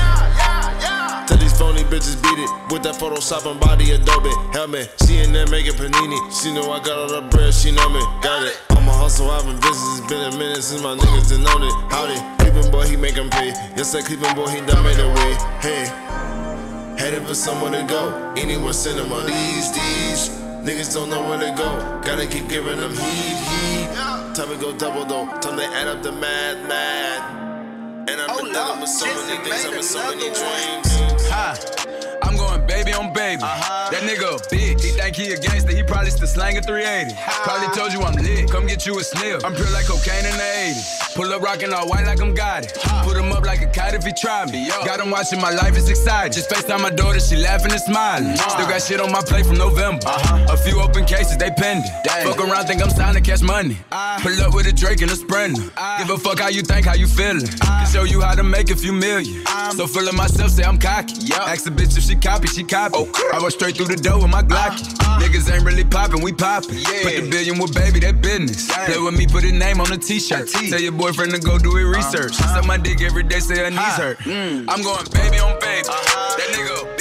Tell 1.27 1.39
these 1.39 1.57
phony 1.59 1.83
bitches 1.85 2.21
beat 2.23 2.39
it 2.39 2.51
with 2.71 2.83
that 2.85 2.95
Photoshop 2.95 3.51
and 3.51 3.59
body 3.59 3.93
Adobe 3.93 4.31
helmet. 4.53 4.93
She 5.07 5.19
in 5.19 5.33
there 5.33 5.47
making 5.47 5.73
panini. 5.75 6.19
She 6.31 6.53
know 6.53 6.71
I 6.73 6.79
got 6.83 6.99
all 6.99 7.09
the 7.09 7.23
bread. 7.29 7.53
She 7.53 7.73
know 7.73 7.89
me. 7.89 8.01
Got 8.23 8.45
it. 8.47 8.61
I'm 8.71 8.89
a 8.89 8.93
hustle. 8.93 9.31
I've 9.31 9.45
been 9.45 9.57
busy. 9.57 9.87
It's 9.97 10.07
been 10.09 10.33
a 10.33 10.37
minute 10.37 10.63
since 10.63 10.83
my 10.83 10.97
niggas 10.97 11.31
done 11.31 11.43
known 11.43 11.63
it. 11.63 11.75
Howdy. 11.91 12.19
Cleveland 12.39 12.73
boy, 12.73 12.87
he 12.87 12.97
make 12.97 13.17
'em 13.17 13.31
pay. 13.31 13.49
Yes, 13.77 13.93
that 13.93 14.05
Cleveland 14.05 14.37
boy, 14.37 14.49
he 14.49 14.61
done 14.61 14.83
made 14.85 15.01
a 15.01 15.09
way. 15.09 15.33
Hey. 15.61 15.85
Headed 16.99 17.27
for 17.27 17.35
somewhere 17.35 17.73
to 17.73 17.83
go. 17.89 18.33
Anywhere 18.37 18.73
cinema. 18.73 19.25
These, 19.27 19.73
these. 19.73 20.29
Niggas 20.65 20.95
don't 20.95 21.11
know 21.11 21.23
where 21.29 21.39
to 21.39 21.51
go. 21.57 21.69
Gotta 22.05 22.27
keep 22.27 22.49
giving 22.49 22.79
them 22.81 22.93
heat, 22.93 23.37
heat. 23.49 23.84
Time 24.35 24.49
to 24.49 24.57
go 24.57 24.77
double 24.77 25.05
though. 25.05 25.27
Time 25.39 25.57
to 25.59 25.65
add 25.65 25.87
up 25.87 26.03
the 26.03 26.11
mad, 26.11 26.69
mad. 26.69 28.09
And 28.11 28.21
I've 28.21 28.37
been 28.37 28.53
dealing 28.53 28.81
with 28.81 28.89
so 28.89 29.07
many 29.07 29.49
things. 29.49 29.65
I'm 29.65 29.75
in 29.75 29.83
so 29.85 30.03
many 30.09 30.23
dreams. 30.23 31.29
Hi. 31.31 31.57
I'm 32.21 32.37
going 32.37 32.54
baby 32.75 32.93
on 32.93 33.13
baby. 33.13 33.43
That 33.43 34.03
nigga 34.03 34.35
a 34.35 34.39
bitch. 34.51 34.83
He 34.83 34.91
think 34.91 35.15
he 35.17 35.33
a 35.33 35.39
gangster, 35.39 35.73
he 35.73 35.83
probably 35.83 36.11
still 36.11 36.27
slanging 36.27 36.63
380. 36.63 37.15
Probably 37.47 37.69
told 37.77 37.93
you 37.93 38.03
I'm 38.03 38.17
lit, 38.17 38.51
come 38.51 38.67
get 38.67 38.85
you 38.87 38.99
a 38.99 39.05
sniff. 39.05 39.45
I'm 39.45 39.55
pure 39.55 39.71
like 39.71 39.87
cocaine 39.87 40.27
in 40.27 40.35
the 40.35 40.51
80s. 40.75 41.15
Pull 41.15 41.33
up 41.33 41.43
rockin' 41.43 41.73
all 41.73 41.87
white 41.89 42.07
like 42.07 42.21
I'm 42.21 42.35
got 42.35 42.65
it. 42.65 42.73
Put 43.05 43.17
him 43.17 43.31
up 43.31 43.45
like 43.45 43.63
a 43.63 43.67
kite 43.67 43.95
if 43.95 44.03
he 44.05 44.13
try 44.21 44.47
me. 44.47 44.69
Got 44.85 45.01
him 45.01 45.11
watching 45.11 45.41
my 45.41 45.51
life 45.51 45.77
is 45.77 45.89
exciting. 45.89 46.33
Just 46.33 46.51
FaceTime 46.51 46.83
my 46.83 46.91
daughter, 46.91 47.21
she 47.21 47.37
laughing 47.37 47.71
and 47.71 47.81
smiling. 47.81 48.37
Still 48.37 48.67
got 48.67 48.83
shit 48.83 49.01
on 49.01 49.13
my 49.13 49.23
plate 49.23 49.47
from 49.47 49.59
November. 49.59 50.03
A 50.07 50.57
few 50.57 50.81
open 50.81 51.05
cases, 51.05 51.37
they 51.37 51.51
pending. 51.51 51.91
Fuck 52.25 52.41
around, 52.41 52.67
think 52.67 52.83
I'm 52.83 52.91
signed 52.91 53.17
to 53.17 53.23
cash 53.23 53.43
money. 53.43 53.79
Ah. 53.93 54.19
Pull 54.21 54.41
up 54.43 54.55
with 54.55 54.67
a 54.67 54.73
Drake 54.73 55.03
and 55.03 55.11
a 55.11 55.17
Sprinter. 55.17 55.63
Ah. 55.77 55.99
Give 55.99 56.11
a 56.11 56.19
fuck 56.19 56.41
how 56.41 56.49
you 56.49 56.63
think, 56.63 56.87
how 56.87 56.95
you 56.95 57.07
feeling. 57.07 57.47
Ah. 57.63 57.85
Can 57.85 57.93
show 57.93 58.05
you 58.05 58.21
how 58.21 58.35
to 58.35 58.43
make 58.43 58.71
a 58.71 58.77
few 58.77 58.93
million. 58.93 59.45
Um. 59.47 59.77
So 59.77 59.87
full 59.87 60.09
of 60.09 60.15
myself, 60.15 60.51
say 60.51 60.65
I'm 60.65 60.79
cocky. 60.79 61.15
Ask 61.35 61.67
a 61.67 61.71
bitch 61.71 61.97
if 61.97 62.05
she 62.05 62.17
copy, 62.17 62.49
she 62.49 62.64
copy. 62.65 62.97
I 63.33 63.39
walk 63.41 63.51
straight 63.53 63.77
through 63.77 63.87
the 63.87 63.97
door 63.97 64.21
with 64.21 64.31
my 64.31 64.43
Glocky. 64.43 64.83
Uh-huh. 64.83 65.21
Niggas 65.21 65.53
ain't 65.53 65.65
really 65.65 65.85
poppin', 65.85 66.21
we 66.21 66.33
poppin'. 66.33 66.77
Yeah. 66.77 67.03
Put 67.03 67.15
the 67.17 67.29
billion 67.31 67.59
with 67.59 67.75
baby, 67.75 68.01
that 68.01 68.21
business. 68.21 68.73
Play 68.73 68.99
with 68.99 69.17
me, 69.17 69.27
put 69.27 69.45
a 69.45 69.53
name 69.53 69.81
on 69.81 69.93
a 69.93 69.97
t-shirt. 69.97 70.49
Tell 70.49 70.81
your 70.81 70.93
boyfriend 70.93 71.33
to 71.33 71.41
go 71.41 71.59
do 71.59 71.77
it 71.77 71.85
research. 71.85 72.41
Uh-huh. 72.41 72.61
Suck 72.61 72.67
my 72.67 72.77
dick 72.77 73.01
every 73.03 73.23
day, 73.23 73.41
say 73.41 73.59
her 73.59 73.71
knees 73.71 73.97
hurt. 73.97 74.19
Mm. 74.19 74.67
I'm 74.69 74.83
going 74.83 75.07
baby 75.13 75.39
on 75.39 75.59
baby. 75.61 75.89
Uh-huh. 75.89 76.37
That 76.37 76.49
nigga 76.55 76.94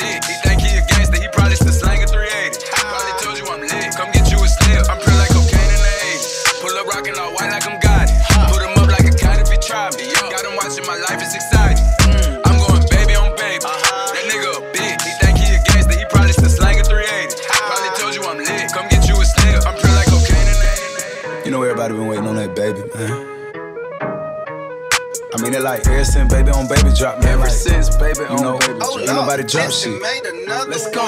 mean, 25.43 25.53
it 25.53 25.61
like 25.61 25.85
ever 25.87 26.05
since 26.05 26.33
baby 26.33 26.51
on 26.51 26.67
baby 26.67 26.89
drop, 26.95 27.19
man. 27.19 27.33
Ever 27.33 27.41
like, 27.41 27.51
since 27.51 27.95
baby 27.97 28.21
you 28.21 28.25
on 28.27 28.41
know, 28.41 28.57
baby 28.59 28.79
drop. 28.79 28.99
ain't 28.99 29.07
nobody 29.07 29.43
drop 29.43 29.71
shit. 29.71 30.01
Let's 30.01 30.89
go. 30.89 31.05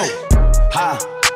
Ha. 0.72 1.15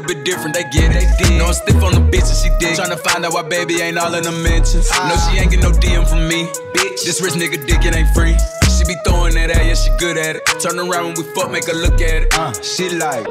bit 0.00 0.24
different, 0.24 0.54
they 0.54 0.64
get 0.70 0.94
it. 0.94 1.38
Know 1.38 1.46
I'm 1.46 1.54
stiff 1.54 1.82
on 1.82 1.94
the 1.94 2.00
bitch 2.00 2.26
and 2.26 2.38
she 2.38 2.50
dig. 2.58 2.76
Tryna 2.76 2.98
find 3.00 3.24
out 3.24 3.32
why 3.32 3.42
baby 3.42 3.80
ain't 3.80 3.98
all 3.98 4.14
in 4.14 4.24
the 4.24 4.32
mentions. 4.32 4.90
No, 4.90 5.14
she 5.28 5.38
ain't 5.38 5.50
get 5.50 5.62
no 5.62 5.70
DM 5.70 6.08
from 6.08 6.26
me. 6.26 6.46
Bitch, 6.74 7.04
this 7.04 7.20
rich 7.22 7.34
nigga 7.34 7.64
dick, 7.66 7.84
it 7.84 7.94
ain't 7.94 8.08
free. 8.14 8.36
She 8.76 8.84
be 8.84 8.94
throwing 9.04 9.34
that 9.34 9.50
at, 9.50 9.66
yeah, 9.66 9.74
she 9.74 9.90
good 9.98 10.16
at 10.16 10.36
it. 10.36 10.46
Turn 10.60 10.78
around 10.78 11.06
when 11.06 11.14
we 11.16 11.22
fuck, 11.34 11.50
make 11.50 11.66
her 11.66 11.74
look 11.74 12.00
at 12.00 12.22
it. 12.22 12.34
Uh, 12.34 12.52
she 12.62 12.90
like. 12.90 13.26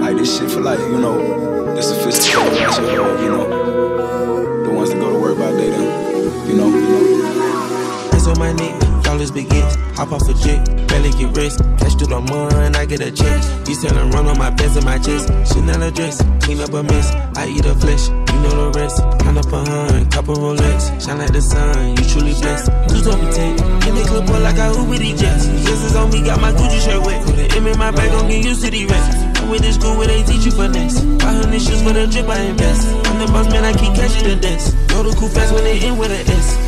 Like 0.00 0.16
this 0.16 0.38
shit 0.38 0.50
for 0.50 0.60
like, 0.60 0.78
you 0.80 0.98
know, 0.98 1.74
the 1.74 1.82
sophisticated 1.82 2.52
ones, 2.60 2.78
you 2.78 2.84
know, 2.96 3.22
you 3.22 3.28
know, 3.28 4.64
the 4.64 4.70
ones 4.70 4.90
that 4.90 4.98
go 5.00 5.12
to 5.12 5.18
work 5.18 5.38
by 5.38 5.50
day 5.52 5.70
then, 5.70 6.48
you 6.48 6.56
know, 6.56 6.68
you 6.68 6.80
know. 6.80 8.10
Hands 8.10 8.26
on 8.26 8.38
my 8.38 8.52
knee, 8.52 8.74
dollars 9.02 9.30
begins. 9.30 9.77
Hop 9.98 10.12
off 10.12 10.28
a 10.28 10.34
jet, 10.46 10.62
barely 10.86 11.10
get 11.10 11.36
rest. 11.36 11.58
Cash 11.74 11.98
through 11.98 12.14
the 12.14 12.20
mud, 12.20 12.54
and 12.54 12.76
I 12.76 12.86
get 12.86 13.00
a 13.00 13.10
check. 13.10 13.42
You 13.66 13.74
selling 13.74 14.12
run 14.12 14.28
on 14.30 14.38
my 14.38 14.48
best 14.50 14.76
and 14.76 14.84
my 14.84 14.96
chest. 14.96 15.26
Chanel 15.50 15.90
dress, 15.90 16.22
clean 16.38 16.60
up 16.60 16.70
a 16.70 16.84
mess. 16.84 17.10
I 17.34 17.50
eat 17.50 17.66
a 17.66 17.74
flesh, 17.74 18.06
you 18.06 18.38
know 18.46 18.70
the 18.70 18.78
rest. 18.78 19.02
Count 19.18 19.42
up 19.42 19.50
a 19.50 19.58
hun, 19.58 20.08
couple 20.10 20.36
Rolex. 20.36 21.02
Shine 21.02 21.18
like 21.18 21.32
the 21.32 21.42
sun, 21.42 21.98
you 21.98 22.04
truly 22.14 22.30
blessed. 22.38 22.70
Two 22.86 23.02
top 23.02 23.18
ten, 23.34 23.58
in 23.90 23.94
the 23.98 24.04
club 24.06 24.22
boy 24.30 24.38
like 24.38 24.54
I 24.54 24.70
Uber 24.70 25.02
these 25.02 25.18
jets. 25.18 25.50
Jesus 25.66 25.96
on 25.96 26.14
me, 26.14 26.22
got 26.22 26.40
my 26.40 26.52
Gucci 26.52 26.78
shirt 26.78 27.02
wet. 27.02 27.26
Put 27.26 27.34
an 27.34 27.58
M 27.58 27.66
in 27.66 27.76
my 27.76 27.90
bag, 27.90 28.12
gon' 28.14 28.30
get 28.30 28.44
used 28.44 28.62
to 28.62 28.70
the 28.70 28.86
rest. 28.86 29.18
I'm 29.42 29.50
with 29.50 29.62
this 29.62 29.74
school 29.74 29.98
where 29.98 30.06
they 30.06 30.22
teach 30.22 30.46
you 30.46 30.54
finesse. 30.54 31.02
500 31.02 31.58
shoes 31.58 31.82
for 31.82 31.90
the 31.90 32.06
drip, 32.06 32.30
I 32.30 32.46
invest. 32.46 32.86
I'm 33.10 33.18
the 33.18 33.26
boss 33.34 33.50
man, 33.50 33.66
I 33.66 33.74
keep 33.74 33.98
catching 33.98 34.30
the 34.30 34.36
dance. 34.38 34.78
Know 34.94 35.02
the 35.02 35.10
cool 35.18 35.28
fast 35.28 35.52
when 35.52 35.64
they 35.64 35.82
in 35.82 35.98
with 35.98 36.14
an 36.14 36.22
S. 36.22 36.67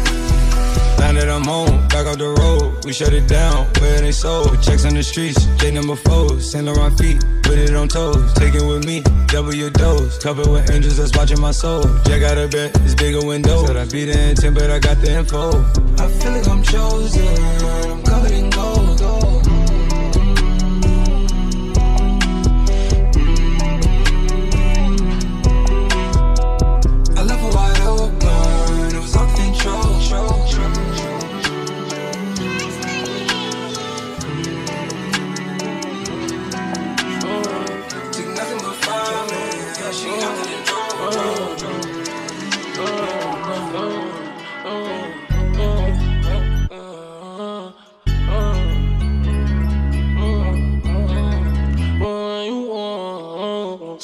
Now 1.01 1.13
that 1.15 1.31
I'm 1.31 1.45
home, 1.45 1.89
back 1.89 2.07
off 2.07 2.19
the 2.19 2.29
road, 2.29 2.85
we 2.85 2.93
shut 2.93 3.15
it 3.15 3.27
down. 3.27 3.67
Where 3.81 4.01
they 4.03 4.13
sold, 4.13 4.63
checks 4.63 4.85
on 4.85 4.93
the 4.93 5.03
streets, 5.03 5.47
J 5.57 5.71
number 5.71 5.97
fours, 5.97 6.51
Saint 6.51 6.67
Laurent 6.67 6.97
feet, 6.99 7.25
put 7.43 7.57
it 7.57 7.75
on 7.75 7.89
toes. 7.89 8.33
Take 8.35 8.55
it 8.55 8.63
with 8.63 8.85
me, 8.85 9.03
double 9.27 9.55
your 9.55 9.71
dose. 9.71 10.19
Covered 10.19 10.47
with 10.47 10.71
angels 10.71 10.99
that's 10.99 11.17
watching 11.17 11.41
my 11.41 11.53
soul. 11.53 11.85
Jack 12.05 12.23
out 12.23 12.37
of 12.37 12.51
bed, 12.51 12.71
it's 12.85 12.95
bigger 12.95 13.25
window. 13.25 13.65
Said 13.65 13.79
I 13.79 13.87
be 13.87 14.05
the 14.05 14.29
intent, 14.29 14.55
but 14.55 14.71
I 14.71 14.79
got 14.79 15.01
the 15.01 15.11
info. 15.11 15.65
I 15.97 16.07
feel 16.21 16.33
like 16.33 16.47
I'm 16.47 16.63
chosen. 16.63 17.90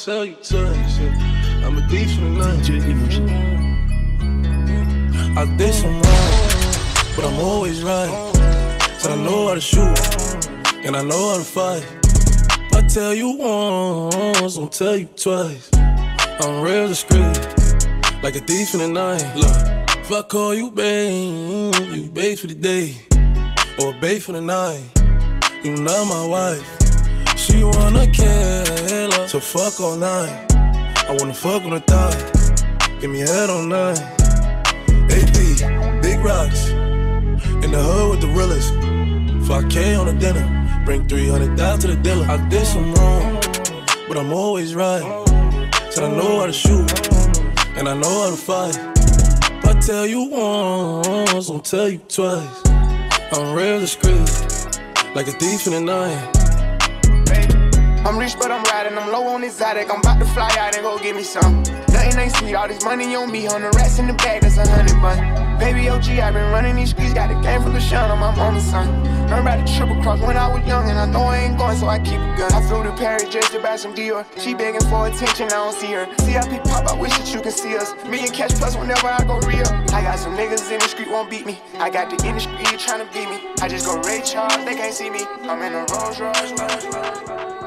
Tell 0.07 0.23
you 0.23 0.35
twice. 0.35 0.99
I'm 1.65 1.77
a 1.77 1.85
thief 1.89 2.17
in 2.17 2.37
the 2.37 2.39
night. 2.39 2.63
I 5.37 5.57
did 5.57 5.73
some 5.73 6.01
wrong, 6.01 7.13
but 7.13 7.25
I'm 7.25 7.37
always 7.41 7.83
right. 7.83 8.09
Said 8.99 9.11
I 9.11 9.15
know 9.17 9.49
how 9.49 9.55
to 9.55 9.59
shoot, 9.59 9.99
and 10.85 10.95
I 10.95 11.03
know 11.03 11.31
how 11.31 11.37
to 11.39 11.43
fight. 11.43 11.85
I 12.73 12.87
tell 12.87 13.13
you 13.13 13.31
once, 13.31 14.57
I'll 14.57 14.69
tell 14.69 14.95
you 14.95 15.07
twice. 15.07 15.69
I'm 15.73 16.61
real 16.61 16.87
discreet, 16.87 17.37
like 18.23 18.37
a 18.37 18.39
thief 18.39 18.75
in 18.75 18.79
the 18.79 18.87
night. 18.87 19.25
Look, 19.35 19.97
if 19.99 20.09
I 20.09 20.21
call 20.21 20.55
you 20.55 20.71
babe, 20.71 21.75
you 21.93 22.09
babe 22.09 22.37
for 22.37 22.47
the 22.47 22.55
day, 22.55 22.95
or 23.77 23.91
babe 23.99 24.21
for 24.21 24.31
the 24.31 24.39
night. 24.39 24.85
You 25.65 25.75
not 25.75 26.05
my 26.07 26.25
wife. 26.25 26.76
She 27.47 27.63
wanna 27.63 28.05
kill 28.07 29.11
her, 29.15 29.27
so 29.29 29.39
fuck 29.39 29.79
all 29.79 29.95
night. 29.95 30.51
I 31.07 31.15
wanna 31.17 31.33
fuck 31.33 31.63
on 31.63 31.69
the 31.69 31.79
thigh, 31.79 32.99
give 32.99 33.09
me 33.09 33.19
head 33.19 33.49
all 33.49 33.63
night. 33.63 34.01
AP, 35.15 35.37
big 36.01 36.19
rocks, 36.19 36.71
in 37.63 37.71
the 37.71 37.81
hood 37.81 38.09
with 38.11 38.19
the 38.19 38.27
realest. 38.35 38.73
5K 39.47 39.97
on 39.97 40.07
the 40.07 40.13
dinner, 40.13 40.45
bring 40.83 41.07
300 41.07 41.55
down 41.55 41.79
to 41.79 41.87
the 41.87 41.95
dealer. 41.95 42.25
I 42.29 42.35
did 42.49 42.67
some 42.67 42.93
wrong, 42.95 43.39
but 44.09 44.17
I'm 44.17 44.33
always 44.33 44.75
right. 44.75 45.05
Said 45.89 46.03
I 46.03 46.09
know 46.09 46.41
how 46.41 46.47
to 46.47 46.51
shoot, 46.51 46.91
and 47.77 47.87
I 47.87 47.93
know 47.93 48.23
how 48.23 48.29
to 48.31 48.35
fight. 48.35 48.75
If 49.59 49.65
I 49.65 49.79
tell 49.79 50.05
you 50.05 50.23
once, 50.23 51.49
I'll 51.49 51.59
tell 51.59 51.87
you 51.87 51.99
twice. 52.09 52.61
I'm 53.31 53.55
real 53.55 53.79
discreet, 53.79 54.27
like 55.15 55.29
a 55.29 55.35
thief 55.39 55.65
in 55.67 55.71
the 55.71 55.79
night. 55.79 56.46
I'm 58.07 58.17
rich, 58.17 58.37
but 58.39 58.51
I'm 58.51 58.63
riding. 58.63 58.97
I'm 58.97 59.11
low 59.11 59.27
on 59.27 59.43
exotic. 59.43 59.91
I'm 59.91 59.99
about 59.99 60.19
to 60.19 60.25
fly 60.27 60.49
out 60.57 60.73
and 60.73 60.81
go 60.81 60.97
get 60.97 61.13
me 61.13 61.23
some. 61.23 61.61
Nothing 61.91 62.17
ain't 62.17 62.33
sweet. 62.37 62.55
All 62.55 62.65
this 62.65 62.81
money 62.85 63.13
on 63.15 63.29
me. 63.29 63.47
The 63.47 63.69
rats 63.75 63.99
in 63.99 64.07
the 64.07 64.13
bag, 64.13 64.43
that's 64.43 64.55
a 64.55 64.65
hundred 64.65 64.95
bun. 65.01 65.59
Baby 65.59 65.89
OG, 65.89 66.07
i 66.11 66.31
been 66.31 66.49
running 66.53 66.77
these 66.77 66.91
streets, 66.91 67.13
got 67.13 67.31
a 67.31 67.41
game 67.41 67.61
from 67.61 67.73
the 67.73 67.81
shine 67.81 68.09
on 68.09 68.17
my 68.19 68.33
mama's 68.33 68.63
son. 68.63 68.87
Learned 69.27 69.41
about 69.41 69.67
the 69.67 69.73
triple 69.73 70.01
cross 70.01 70.21
when 70.21 70.37
I 70.37 70.47
was 70.47 70.65
young, 70.65 70.89
and 70.89 70.97
I 70.97 71.05
know 71.05 71.23
I 71.23 71.37
ain't 71.39 71.57
going, 71.57 71.75
so 71.75 71.87
I 71.87 71.99
keep 71.99 72.21
a 72.21 72.37
gun. 72.37 72.53
I 72.53 72.61
flew 72.65 72.81
to 72.83 72.95
Paris 72.95 73.27
just 73.27 73.51
to 73.51 73.59
buy 73.59 73.75
some 73.75 73.93
Dior. 73.93 74.25
She 74.39 74.53
begging 74.53 74.87
for 74.87 75.07
attention, 75.07 75.47
I 75.47 75.59
don't 75.67 75.75
see 75.75 75.91
her. 75.91 76.07
CIP 76.19 76.63
pop, 76.63 76.87
I 76.87 76.95
wish 76.97 77.11
that 77.11 77.33
you 77.33 77.41
could 77.41 77.51
see 77.51 77.75
us. 77.75 77.93
Million 78.05 78.31
cash 78.31 78.51
plus 78.51 78.77
whenever 78.77 79.07
I 79.07 79.21
go 79.25 79.39
real. 79.39 79.67
I 79.91 79.99
got 80.01 80.17
some 80.17 80.37
niggas 80.37 80.71
in 80.71 80.79
the 80.79 80.87
street 80.87 81.09
won't 81.09 81.29
beat 81.29 81.45
me. 81.45 81.59
I 81.75 81.89
got 81.89 82.09
the 82.09 82.25
industry 82.25 82.55
trying 82.77 83.05
to 83.05 83.11
beat 83.11 83.27
me. 83.27 83.51
I 83.59 83.67
just 83.67 83.85
go 83.85 83.99
Ray 83.99 84.21
Charles, 84.23 84.63
they 84.63 84.75
can't 84.75 84.93
see 84.93 85.09
me. 85.09 85.25
I'm 85.41 85.61
in 85.61 85.73
a 85.73 85.83
Rolls 85.91 86.21
Royce, 86.21 86.51
Rolls 86.55 86.85
Royce. 86.85 87.66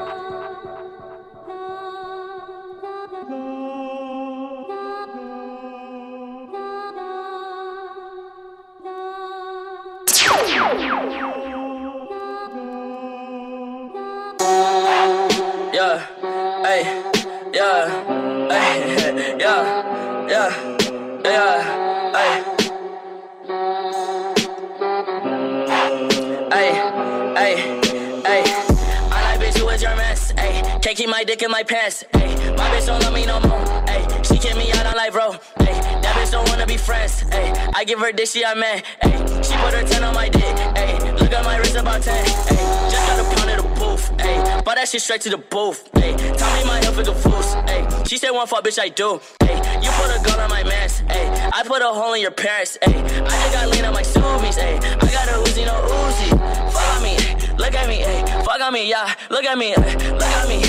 in 31.41 31.51
my 31.51 31.63
pants. 31.63 32.03
Hey, 32.13 32.35
my 32.55 32.69
bitch 32.69 32.85
don't 32.85 33.01
love 33.01 33.13
me 33.13 33.25
no 33.25 33.39
more. 33.39 33.59
Hey, 33.87 34.05
she 34.23 34.37
kick 34.37 34.55
me 34.55 34.71
out 34.73 34.85
on 34.85 34.95
life, 34.95 35.13
bro. 35.13 35.31
Hey, 35.57 35.79
that 36.01 36.15
bitch 36.15 36.31
don't 36.31 36.47
wanna 36.49 36.65
be 36.65 36.77
friends. 36.77 37.21
Hey, 37.21 37.51
I 37.73 37.83
give 37.83 37.99
her 37.99 38.11
dick, 38.11 38.27
she 38.27 38.43
a 38.43 38.55
man. 38.55 38.83
Hey, 39.01 39.17
she 39.41 39.55
put 39.57 39.73
her 39.73 39.83
10 39.83 40.03
on 40.03 40.13
my 40.13 40.29
dick. 40.29 40.57
Hey, 40.75 40.99
look 41.13 41.31
at 41.31 41.43
my 41.43 41.57
wrist 41.57 41.75
about 41.75 42.01
10. 42.01 42.13
Hey, 42.13 42.55
just 42.91 43.07
got 43.07 43.19
a 43.19 43.35
pound 43.35 43.49
of 43.49 43.63
the 43.63 43.79
booth. 43.79 44.21
Hey, 44.21 44.61
bought 44.63 44.75
that 44.75 44.87
shit 44.87 45.01
straight 45.01 45.21
to 45.21 45.29
the 45.29 45.37
booth. 45.37 45.89
Hey, 45.93 46.15
tell 46.37 46.53
me 46.57 46.65
my 46.65 46.79
health 46.83 46.99
is 46.99 47.07
a 47.07 47.15
fool's. 47.15 47.53
Hey, 47.69 47.87
she 48.05 48.17
said 48.17 48.31
one 48.31 48.47
fuck, 48.47 48.63
bitch, 48.63 48.79
I 48.79 48.89
do. 48.89 49.19
Hey, 49.41 49.55
you 49.81 49.89
put 49.91 50.09
a 50.15 50.21
gun 50.23 50.39
on 50.39 50.49
my 50.49 50.63
mans. 50.63 50.99
Hey, 51.07 51.27
I 51.53 51.63
put 51.65 51.81
a 51.81 51.87
hole 51.87 52.13
in 52.13 52.21
your 52.21 52.31
parents. 52.31 52.77
Hey, 52.83 52.93
I 52.93 53.29
just 53.29 53.53
got 53.53 53.69
lean 53.69 53.85
on 53.85 53.93
my 53.93 54.03
Subies. 54.03 54.55
Hey, 54.59 54.77
I 54.77 55.11
got 55.11 55.27
a 55.29 55.49
Uzi, 55.49 55.65
no 55.65 55.73
Uzi. 55.73 56.29
Fuck 56.71 56.95
on 56.95 57.03
me, 57.03 57.15
look 57.57 57.73
at 57.73 57.87
me, 57.87 57.95
hey, 57.95 58.23
fuck 58.43 58.61
on 58.61 58.73
me, 58.73 58.89
yeah. 58.89 59.13
Look 59.29 59.45
at 59.45 59.57
me, 59.57 59.75
look 59.75 60.21
at 60.23 60.47
me, 60.47 60.61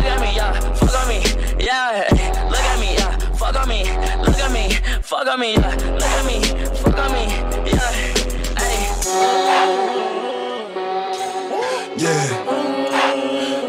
look 0.00 0.12
at 0.12 0.20
me, 0.20 0.34
yeah. 0.34 0.52
Fuck 0.74 0.94
on 1.00 1.08
me, 1.08 1.20
yeah. 1.62 2.08
Look 2.48 2.60
at 2.60 2.80
me, 2.80 2.94
yeah. 2.94 3.16
Fuck 3.36 3.56
on 3.56 3.68
me, 3.68 3.84
look 4.24 4.38
at 4.38 4.52
me, 4.52 4.70
fuck 5.02 5.26
on 5.26 5.40
me, 5.40 5.54
yeah. 5.54 5.74
Look 5.76 6.02
at 6.02 6.24
me, 6.24 6.40
fuck 6.80 6.98
on 6.98 7.12
me, 7.12 7.24
yeah. 7.68 7.90
Hey. 8.56 8.76
Yeah. 11.96 12.24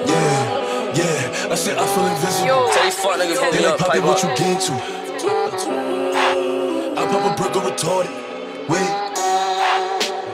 Yeah. 0.07 0.93
Yeah. 0.95 1.51
I 1.51 1.55
said 1.55 1.77
I 1.77 1.85
feel 1.87 2.05
invisible. 2.07 2.69
Tell 2.71 2.83
these 2.83 2.95
fuck 2.95 3.19
niggas 3.19 3.39
me 3.51 3.59
like 3.65 3.81
up, 3.81 4.03
what 4.03 4.23
you 4.23 4.29
get 4.29 4.61
to. 4.61 4.73
I 6.97 7.05
pop 7.11 7.23
a 7.27 7.35
brick 7.35 7.55
or 7.55 7.61
retarded. 7.69 8.13
Wait. 8.69 8.89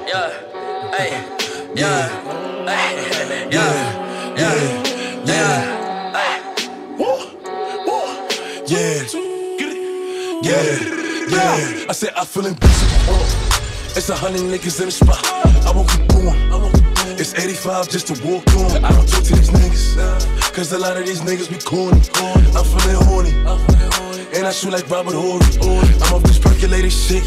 Yeah, 0.08 0.30
hey, 0.96 1.10
yeah, 1.76 2.08
hey, 2.66 3.50
yeah, 3.52 4.36
yeah, 4.38 5.26
yeah, 5.26 5.66
hey. 5.66 5.77
Yeah. 10.48 10.64
Yeah. 11.28 11.90
I 11.90 11.92
said 11.92 12.14
I 12.16 12.24
feel 12.24 12.46
invincible. 12.46 13.20
It's 14.00 14.08
a 14.10 14.16
hundred 14.16 14.42
niggas 14.48 14.80
in 14.80 14.86
the 14.88 14.92
spot. 14.92 15.20
I 15.68 15.72
won't 15.76 15.90
keep 15.90 16.08
going. 16.08 16.40
It's 17.20 17.34
85 17.34 17.90
just 17.90 18.08
to 18.08 18.14
walk 18.24 18.48
on. 18.56 18.86
I 18.86 18.92
don't 18.96 19.10
talk 19.10 19.24
to 19.24 19.36
these 19.36 19.50
niggas. 19.50 19.98
Cause 20.54 20.72
a 20.72 20.80
lot 20.80 20.96
of 20.96 21.06
these 21.06 21.20
niggas 21.20 21.50
be 21.50 21.60
corny. 21.60 22.00
I'm 22.56 22.64
feeling 22.64 23.04
horny. 23.12 23.34
And 24.38 24.48
I 24.48 24.52
shoot 24.52 24.72
like 24.72 24.90
Robert 24.90 25.16
Horry. 25.16 25.44
I'm 26.00 26.14
off 26.14 26.24
this 26.24 26.40
percolated 26.40 26.94
shit. 26.94 27.24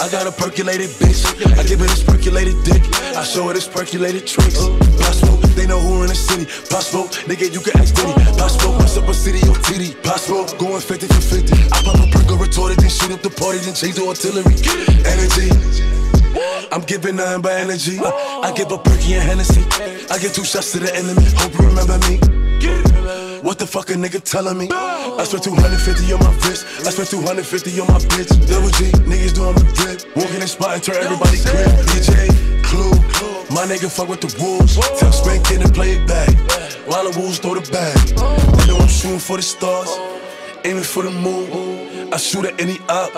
I 0.00 0.08
got 0.10 0.26
a 0.26 0.32
percolated 0.32 0.90
bitch. 0.98 1.22
I 1.58 1.62
give 1.62 1.78
her 1.78 1.86
this 1.86 2.02
percolated 2.02 2.56
dick. 2.64 2.82
I 3.14 3.22
show 3.22 3.46
her 3.48 3.54
this 3.54 3.68
percolated 3.68 4.26
tricks. 4.26 4.58
Possible, 4.98 5.43
they 5.64 5.72
know 5.72 5.80
who 5.80 6.02
in 6.02 6.08
the 6.08 6.14
city. 6.14 6.44
Possible, 6.68 7.08
nigga, 7.24 7.48
you 7.52 7.60
can 7.60 7.80
ask 7.80 7.94
Diddy. 7.94 8.12
Possible, 8.36 8.72
what's 8.76 8.96
up 8.96 9.08
a 9.08 9.14
city 9.14 9.40
or 9.48 9.56
TD? 9.64 9.96
Possible, 10.02 10.44
going 10.58 10.80
50 10.80 11.06
for 11.06 11.24
50. 11.40 11.52
I 11.72 11.80
pop 11.80 11.96
a 11.96 12.06
perk 12.12 12.28
or 12.32 12.38
retorted, 12.38 12.78
then 12.78 12.90
shoot 12.90 13.12
up 13.12 13.22
the 13.22 13.30
party, 13.30 13.58
then 13.64 13.74
change 13.74 13.96
the 13.96 14.04
artillery. 14.04 14.52
Energy. 15.08 15.48
I'm 16.72 16.82
giving 16.82 17.16
nothing 17.16 17.40
but 17.40 17.52
energy. 17.56 17.96
I 18.00 18.52
give 18.54 18.72
a 18.72 18.78
perky 18.78 19.14
and 19.14 19.24
Hennessy. 19.24 19.64
I 20.10 20.18
get 20.18 20.34
two 20.34 20.44
shots 20.44 20.72
to 20.72 20.80
the 20.80 20.92
enemy. 20.92 21.24
Hope 21.40 21.56
you 21.56 21.64
remember 21.64 21.96
me. 22.10 22.20
What 23.40 23.58
the 23.58 23.66
fuck 23.66 23.90
a 23.90 23.94
nigga 23.94 24.20
telling 24.20 24.58
me? 24.58 24.68
I 24.72 25.24
spent 25.24 25.44
250 25.44 26.12
on 26.12 26.20
my 26.20 26.32
wrist. 26.44 26.64
I 26.84 26.90
spent 26.90 27.08
250 27.08 27.80
on 27.80 27.86
my 27.88 28.00
bitch. 28.12 28.32
Double 28.48 28.72
G, 28.76 28.90
niggas 29.08 29.32
doing 29.36 29.54
my 29.54 29.64
drip. 29.76 30.04
Walking 30.16 30.40
in 30.40 30.48
spot 30.48 30.74
and 30.74 30.82
turn 30.82 30.96
everybody 30.96 31.38
crib. 31.40 31.68
DJ, 31.92 32.53
my 33.54 33.64
nigga 33.64 33.88
fuck 33.88 34.08
with 34.08 34.20
the 34.20 34.34
wolves. 34.42 34.74
Tell 34.98 35.12
Spank 35.12 35.50
in 35.52 35.62
and 35.62 35.72
play 35.72 35.92
it 35.92 36.06
back. 36.08 36.28
While 36.88 37.10
the 37.10 37.18
wolves 37.18 37.38
throw 37.38 37.54
the 37.54 37.62
bag. 37.70 37.96
They 38.58 38.66
know 38.66 38.78
I'm 38.78 38.88
shooting 38.88 39.20
for 39.20 39.36
the 39.36 39.42
stars, 39.42 39.90
aiming 40.64 40.82
for 40.82 41.04
the 41.04 41.10
moon. 41.10 42.12
I 42.12 42.16
shoot 42.16 42.44
at 42.44 42.60
any 42.60 42.78
op, 42.88 43.12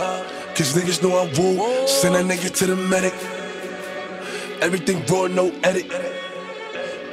cause 0.54 0.74
niggas 0.76 1.02
know 1.02 1.16
I 1.16 1.24
woo. 1.36 1.86
Send 1.88 2.14
that 2.14 2.26
nigga 2.26 2.54
to 2.58 2.66
the 2.66 2.76
medic. 2.76 3.14
Everything 4.60 5.04
raw, 5.06 5.26
no 5.26 5.50
edit. 5.64 5.88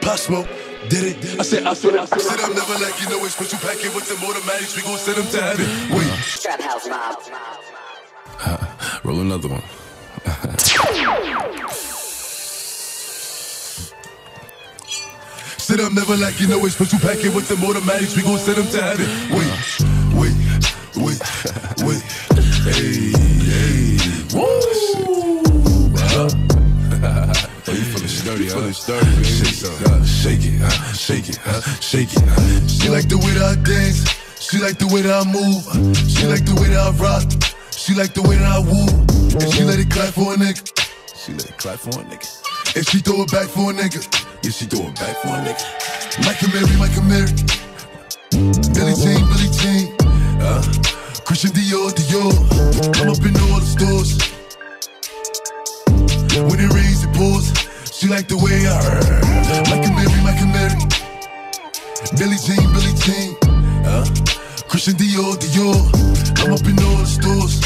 Pop 0.01 0.17
smoke, 0.17 0.47
did 0.89 1.15
it. 1.15 1.39
I 1.39 1.43
said 1.43 1.63
I 1.65 1.73
feel 1.73 1.95
it. 1.95 2.07
Said 2.09 2.39
I'm 2.41 2.53
never 2.53 2.73
like 2.83 3.01
you 3.01 3.09
know 3.09 3.23
it's 3.25 3.37
but 3.37 3.51
you 3.51 3.57
pack 3.59 3.79
it 3.83 3.95
with 3.95 4.07
the 4.09 4.15
automatics. 4.25 4.75
We 4.75 4.81
gon' 4.83 4.97
send 4.97 5.17
them 5.17 5.27
to 5.31 5.41
heaven. 5.41 5.65
Wait. 5.95 6.11
Trap 6.43 6.61
house 6.61 6.87
mob. 6.89 7.19
Roll 9.03 9.21
another 9.21 9.47
one. 9.47 9.63
Said 15.63 15.79
I'm 15.79 15.95
never 15.95 16.17
like 16.17 16.41
you 16.41 16.47
know 16.47 16.65
it's 16.65 16.75
but 16.77 16.91
you 16.91 16.99
pack 16.99 17.23
it 17.23 17.33
with 17.33 17.47
the 17.47 17.55
automatics. 17.65 18.17
We 18.17 18.23
gon' 18.23 18.37
send 18.37 18.57
them 18.57 18.67
to 18.67 18.81
heaven. 18.83 19.07
Wait, 19.31 19.47
wait, 20.11 20.35
wait, 20.99 21.23
wait. 21.87 22.03
Hey, 22.67 23.15
hey. 23.47 23.95
Woo! 24.35 24.59
Oh, 27.65 27.71
you 27.71 27.81
feeling 27.81 28.07
sturdy, 28.09 28.47
huh? 28.49 28.55
Feeling 28.55 28.73
sturdy, 28.73 29.05
baby. 29.15 29.23
Shake, 29.23 29.87
uh, 29.87 30.03
shake 30.03 30.45
it, 30.45 30.61
uh, 30.61 30.69
shake 30.93 31.29
it, 31.29 31.39
uh, 31.47 31.61
shake 31.79 32.11
it. 32.11 32.23
Uh. 32.23 32.67
She 32.67 32.89
like 32.89 33.07
the 33.07 33.17
way 33.17 33.31
that 33.31 33.57
I 33.57 33.63
dance. 33.63 34.03
She 34.43 34.59
like 34.59 34.77
the 34.77 34.87
way 34.87 35.01
that 35.01 35.15
I 35.15 35.23
move. 35.23 35.63
She 36.11 36.27
like 36.27 36.43
the 36.45 36.55
way 36.59 36.67
that 36.67 36.77
I 36.77 36.91
rock. 36.99 37.23
She 37.71 37.93
like 37.95 38.13
the 38.13 38.21
way 38.21 38.35
that 38.35 38.51
I 38.51 38.59
woo. 38.59 38.85
And 39.39 39.53
she 39.53 39.63
let 39.63 39.79
it 39.79 39.89
clap 39.89 40.13
for 40.13 40.33
a 40.33 40.35
nigga. 40.35 40.59
She 41.15 41.31
let 41.31 41.49
it 41.49 41.57
clap 41.57 41.79
for 41.79 42.01
a 42.01 42.03
nigga. 42.03 42.75
And 42.75 42.85
she 42.85 42.99
throw 42.99 43.23
it 43.23 43.31
back 43.31 43.47
for 43.47 43.71
a 43.71 43.73
nigga. 43.73 44.22
Yeah, 44.43 44.51
she 44.51 44.65
throw 44.65 44.83
it 44.87 44.95
back 44.99 45.15
for 45.23 45.29
a 45.29 45.39
nigga. 45.39 45.63
Mike 46.27 46.43
Mary, 46.51 46.67
and 46.99 47.07
Mary. 47.07 47.31
Billie 48.75 48.91
Jean, 48.99 49.23
Billie 49.31 49.47
Jean. 49.55 49.95
Uh, 50.43 50.59
Christian 51.23 51.51
Dior, 51.55 51.87
Dior. 51.95 52.35
I'm 52.99 53.07
up 53.07 53.23
in 53.23 53.31
all 53.39 53.63
the 53.63 53.71
stores. 53.71 54.19
When 56.35 56.59
it 56.59 56.73
rains, 56.75 57.05
it 57.05 57.13
pours. 57.15 57.55
She 57.87 58.09
like 58.09 58.27
the 58.27 58.35
way 58.35 58.67
I 58.67 58.83
heard. 58.83 59.23
Mike 59.71 59.87
Mary, 59.95 60.11
and 60.11 60.51
Mary. 60.51 60.75
Billie 62.19 62.35
Jean, 62.43 62.67
Billie 62.75 62.99
Jean. 62.99 63.39
Uh, 63.87 64.03
Christian 64.67 64.95
Dior, 64.95 65.39
Dior. 65.39 65.79
I'm 66.43 66.51
up 66.51 66.67
in 66.67 66.75
all 66.83 66.99
the 66.99 67.07
stores. 67.07 67.63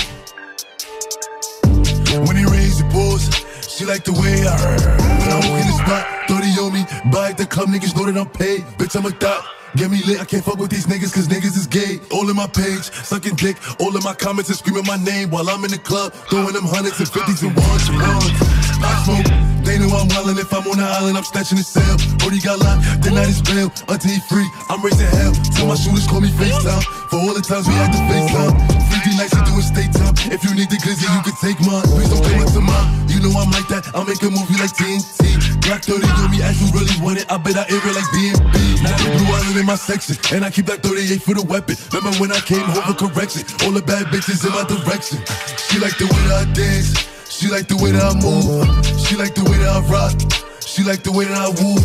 When 2.22 2.38
it 2.38 2.46
rains, 2.52 2.82
it 2.82 2.92
pours. 2.92 3.34
She 3.68 3.84
like 3.86 4.04
the 4.04 4.14
way 4.14 4.46
I 4.46 4.54
heard. 4.62 5.02
When 5.02 5.30
I 5.32 5.38
walk 5.42 5.60
in 5.60 5.68
the 5.68 5.78
spot, 5.82 6.17
30 6.58 6.66
on 6.66 6.74
me. 6.74 7.12
Buy 7.12 7.30
at 7.30 7.38
the 7.38 7.46
club, 7.46 7.70
niggas 7.70 7.96
know 7.96 8.06
that 8.06 8.18
I'm 8.18 8.30
paid. 8.30 8.62
Bitch, 8.78 8.96
I'm 8.96 9.06
a 9.06 9.12
thot. 9.12 9.46
Get 9.76 9.92
me 9.92 10.02
lit, 10.08 10.20
I 10.20 10.26
can't 10.26 10.44
fuck 10.44 10.58
with 10.58 10.72
these 10.72 10.88
niggas 10.88 11.14
cause 11.14 11.28
niggas 11.28 11.54
is 11.54 11.68
gay. 11.68 12.00
All 12.10 12.26
in 12.30 12.36
my 12.36 12.48
page, 12.48 12.90
sucking 12.90 13.36
dick. 13.36 13.58
All 13.80 13.94
in 13.94 14.02
my 14.02 14.16
comments 14.16 14.50
and 14.50 14.58
screaming 14.58 14.88
my 14.88 14.98
name 14.98 15.30
while 15.30 15.50
I'm 15.50 15.62
in 15.66 15.72
the 15.72 15.78
club. 15.78 16.14
Throwing 16.32 16.54
them 16.54 16.66
hundreds 16.66 16.98
and 16.98 17.10
fifties 17.10 17.44
and 17.44 17.54
ones 17.54 17.86
and 17.90 18.00
ones. 18.02 18.34
I 18.82 18.90
smoke, 19.06 19.28
they 19.62 19.78
know 19.78 19.92
I'm 19.94 20.10
wildin'. 20.10 20.40
If 20.40 20.50
I'm 20.54 20.66
on 20.66 20.82
the 20.82 20.88
island, 20.88 21.18
I'm 21.18 21.28
snatching 21.28 21.62
his 21.62 21.68
cell. 21.68 21.98
Brody 22.18 22.40
got 22.42 22.58
locked, 22.58 23.06
the 23.06 23.12
night 23.12 23.30
is 23.30 23.44
bail. 23.44 23.70
Until 23.92 24.10
he 24.10 24.22
free, 24.26 24.48
I'm 24.72 24.82
raising 24.82 25.10
hell. 25.14 25.34
Tell 25.54 25.68
my 25.68 25.78
shooters, 25.78 26.08
call 26.08 26.22
me 26.26 26.32
FaceTime. 26.34 26.82
For 27.12 27.22
all 27.22 27.36
the 27.38 27.44
times 27.46 27.68
we 27.68 27.76
had 27.78 27.94
to 27.94 28.02
FaceTime. 28.10 28.56
50 28.98 29.20
nights 29.20 29.36
to 29.36 29.42
do 29.46 29.54
a 29.60 29.62
state 29.62 29.94
time. 29.94 30.16
If 30.34 30.42
you 30.42 30.58
need 30.58 30.74
the 30.74 30.80
glizzy, 30.82 31.06
you 31.06 31.22
can 31.22 31.38
take 31.38 31.60
mine. 31.62 31.86
Please 31.94 32.10
don't 32.10 32.24
come 32.24 32.42
up 32.42 32.50
to 32.56 32.64
mine. 32.66 32.88
You 33.12 33.22
know 33.22 33.36
I'm 33.38 33.52
like 33.54 33.68
that, 33.70 33.94
I'll 33.94 34.08
make 34.10 34.22
a 34.26 34.32
movie 34.32 34.58
like 34.58 34.74
TNT. 34.74 35.47
Black 35.68 35.84
30 35.84 36.08
on 36.24 36.32
me, 36.32 36.40
as 36.42 36.56
you 36.64 36.72
really 36.72 36.96
want 37.04 37.20
it. 37.20 37.28
I 37.28 37.36
bet 37.36 37.60
I 37.60 37.68
air 37.68 37.84
it 37.84 37.92
like 37.92 38.08
BNB. 38.16 38.56
Now 38.88 38.96
the 39.04 39.20
blue 39.20 39.28
island 39.36 39.60
in 39.60 39.66
my 39.68 39.76
section, 39.76 40.16
and 40.32 40.48
I 40.48 40.50
keep 40.50 40.64
that 40.72 40.80
38 40.80 41.20
for 41.20 41.36
the 41.36 41.44
weapon. 41.44 41.76
Remember 41.92 42.16
when 42.24 42.32
I 42.32 42.40
came 42.40 42.64
home 42.64 42.88
for 42.88 42.96
correction? 42.96 43.44
All 43.68 43.76
the 43.76 43.84
bad 43.84 44.08
bitches 44.08 44.48
in 44.48 44.56
my 44.56 44.64
direction. 44.64 45.20
She 45.68 45.76
like 45.84 46.00
the 46.00 46.08
way 46.08 46.24
that 46.32 46.48
I 46.48 46.54
dance. 46.56 46.96
She 47.28 47.52
like 47.52 47.68
the 47.68 47.76
way 47.84 47.92
that 47.92 48.00
I 48.00 48.16
move. 48.16 48.48
She 48.96 49.20
like 49.20 49.36
the 49.36 49.44
way 49.44 49.60
that 49.60 49.76
I 49.76 49.84
rock. 49.92 50.16
She 50.64 50.88
like 50.88 51.04
the 51.04 51.12
way 51.12 51.28
that 51.28 51.36
I 51.36 51.52
woo. 51.52 51.76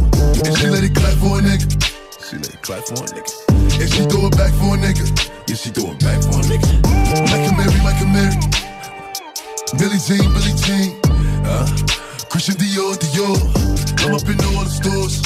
And 0.46 0.54
she 0.62 0.70
let 0.70 0.86
it 0.86 0.94
clap 0.94 1.18
for 1.18 1.38
a 1.38 1.42
nigga. 1.42 1.66
She 2.22 2.38
let 2.38 2.54
it 2.54 2.62
clap 2.62 2.86
for 2.86 3.02
a 3.02 3.10
nigga. 3.10 3.34
And 3.82 3.88
she 3.90 4.06
throw 4.06 4.30
it 4.30 4.38
back 4.38 4.54
for 4.62 4.72
a 4.72 4.78
nigga. 4.78 5.10
Yeah, 5.50 5.58
she 5.58 5.74
throw 5.74 5.90
it 5.90 5.98
back 5.98 6.22
for 6.22 6.38
a 6.38 6.46
nigga. 6.46 6.70
Michael 7.34 7.58
Mary, 7.58 7.74
Michael 7.82 8.14
Mary. 8.14 8.38
Billie 9.74 9.98
Jean, 10.06 10.30
Billie 10.30 10.54
Jean. 10.62 11.02
Uh, 11.42 11.66
Christian 12.32 12.54
Dior, 12.54 12.96
Dior. 12.96 13.36
I'm 14.06 14.14
up 14.14 14.26
in 14.26 14.40
all 14.40 14.64
the 14.64 14.70
stores. 14.70 15.20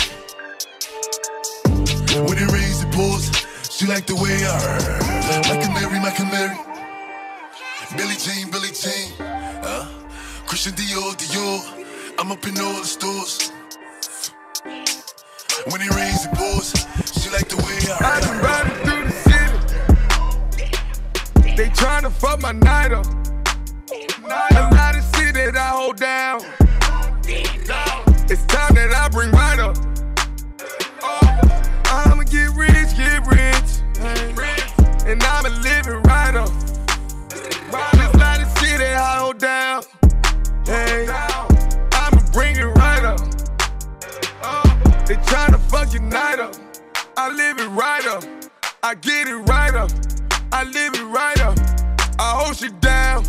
When 2.26 2.36
it 2.36 2.50
rains, 2.50 2.82
it 2.82 2.90
pours. 2.90 3.30
She 3.70 3.86
like 3.86 4.07
the 4.07 4.16
way 4.16 4.44
I 4.44 4.59
Michael 5.46 5.72
Mary, 5.72 6.00
Michael 6.00 6.26
Mary. 6.26 6.57
Billie 7.96 8.16
Jean, 8.18 8.50
Billie 8.50 8.72
Jean. 8.74 9.12
Uh, 9.20 9.86
Christian 10.48 10.72
Dior, 10.72 11.14
Dior. 11.14 11.62
I'm 12.18 12.32
up 12.32 12.44
in 12.44 12.59
all 12.59 12.74
the 12.74 12.84
stores. 12.84 13.52
When 15.70 15.80
it 15.80 15.94
rains, 15.94 16.26
it 16.26 16.32
pours. 16.34 16.74
She 17.22 17.30
like 17.30 17.48
the 17.48 17.59
way 17.62 17.78
I 17.86 17.98
I've 18.02 18.22
been 18.26 18.40
riding 18.42 18.74
through 18.82 19.04
the 19.07 19.12
city. 19.30 19.54
They 21.57 21.68
tryna 21.68 22.11
fuck 22.11 22.40
my 22.42 22.50
night 22.50 22.90
up. 22.90 23.07
A 23.92 23.94
lot 24.74 24.96
of 24.96 25.04
shit 25.14 25.34
that 25.34 25.57
I 25.57 25.68
hold 25.68 25.98
down. 25.98 26.40
Bring 29.16 29.30
right 29.30 29.58
up. 29.58 29.74
Oh, 31.02 31.70
I'ma 31.86 32.22
get 32.24 32.50
rich, 32.54 32.94
get 32.98 33.26
rich. 33.26 33.80
And 35.06 35.22
I'ma 35.22 35.48
live 35.62 35.86
it 35.86 36.06
right 36.06 36.36
up. 36.36 36.50
Of 37.72 38.58
shit 38.58 38.78
I 38.82 39.16
hold 39.18 39.38
down. 39.38 39.84
Hey, 40.66 41.08
I'ma 41.08 42.20
bring 42.34 42.56
it 42.56 42.64
right 42.64 43.04
up. 43.04 43.20
Oh, 44.42 44.80
they 45.06 45.14
tryna 45.30 45.60
fuck 45.70 45.94
your 45.94 46.02
night 46.02 46.38
up. 46.38 46.54
I 47.16 47.30
live 47.30 47.58
it 47.58 47.68
right 47.68 48.06
up. 48.08 48.22
I 48.82 48.96
get 48.96 49.28
it 49.28 49.36
right 49.36 49.74
up. 49.74 49.92
I 50.52 50.64
live 50.64 50.92
it 50.92 51.04
right 51.04 51.40
up. 51.40 51.58
I 52.18 52.32
hold 52.44 52.60
you 52.60 52.68
down, 52.80 53.24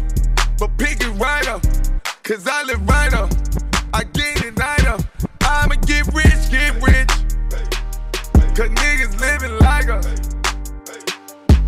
but 0.60 0.78
pick 0.78 1.00
it 1.00 1.12
right 1.12 1.48
up. 1.48 1.62
Cause 2.24 2.46
I 2.46 2.64
live 2.64 2.86
right 2.90 3.14
up. 3.14 3.32
I 3.94 4.04
get 4.04 4.37
Cause 8.58 8.70
niggas 8.70 9.20
living 9.20 9.56
like 9.60 9.88
us. 9.88 10.08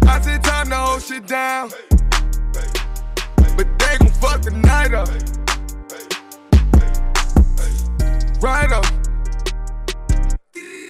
I 0.07 0.19
said 0.21 0.43
time 0.43 0.69
to 0.69 0.75
hold 0.75 1.03
shit 1.03 1.27
down. 1.27 1.69
But 3.55 3.67
they 3.77 3.97
gon' 3.99 4.09
fuck 4.13 4.41
the 4.41 4.49
night 4.49 4.95
up. 4.95 5.07
Right 8.41 8.71
up. 8.71 8.85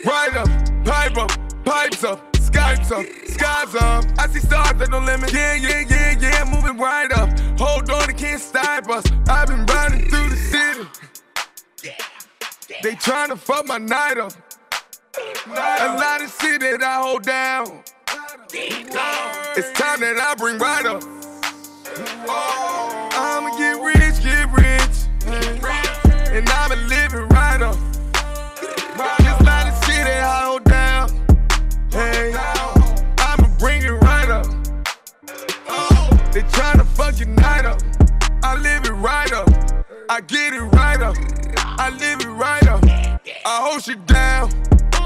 Right 0.06 0.38
up, 0.38 0.48
pipe 0.86 1.18
up, 1.18 1.66
pipes 1.66 2.06
up, 2.06 2.32
skypes 2.32 2.92
up, 2.94 3.06
skies 3.28 3.76
up. 3.76 4.06
I 4.18 4.28
see 4.28 4.40
stars 4.40 4.82
at 4.82 4.90
no 4.92 5.00
limit. 5.00 5.34
Yeah, 5.34 5.56
yeah, 5.56 5.84
yeah, 5.86 6.18
yeah, 6.18 6.46
moving 6.46 6.78
right 6.78 7.12
up. 7.12 7.38
Hold 7.60 7.92
on, 7.92 8.10
it 8.10 8.16
can't 8.16 8.40
stop 8.40 8.90
us. 8.90 9.04
I've 9.28 9.50
been 9.50 9.66
riding 9.66 10.08
through 10.08 10.30
the 10.30 10.38
city. 10.38 10.88
They 12.84 12.96
tryna 12.96 13.38
fuck 13.38 13.66
my 13.66 13.80
night 13.80 14.18
up. 14.18 14.32
A 15.16 15.96
lot 15.98 16.22
of 16.22 16.30
shit 16.40 16.62
that 16.62 16.84
I 16.84 17.02
hold 17.02 17.24
down. 17.24 17.84
It's 18.52 19.72
time 19.80 20.02
that 20.02 20.20
I 20.20 20.36
bring 20.36 20.60
right 20.60 20.86
up. 20.86 21.04
I'ma 23.14 23.58
get 23.58 23.82
rich, 23.82 24.22
get 24.24 24.52
rich. 24.54 25.08
And 26.32 26.48
I'ma 26.48 26.76
live 26.88 27.14
it 27.14 27.26
right 27.34 27.62
up. 27.62 27.76
A 28.96 29.44
lot 29.44 29.68
of 29.68 29.74
shit 29.86 30.04
that 30.06 30.24
I 30.24 30.46
hold 30.46 30.64
down. 30.66 31.10
Hey, 31.92 32.34
I'ma 33.18 33.48
bring 33.58 33.82
it 33.82 33.90
right 33.90 34.30
up. 34.30 34.46
They 36.32 36.42
tryna 36.42 36.86
fuck 36.86 37.18
your 37.20 37.30
night 37.30 37.66
up. 37.66 37.82
I 38.44 38.56
live 38.56 38.86
it 38.86 38.94
right 38.94 39.34
up. 39.34 39.50
I 40.10 40.22
get 40.22 40.54
it 40.54 40.62
right 40.62 41.02
up. 41.02 41.16
I 41.58 41.90
live 41.90 42.22
it 42.22 42.28
right 42.28 42.68
up. 42.68 42.84
I 43.46 43.62
hold 43.62 43.88
you 43.88 43.96
down, 43.96 44.52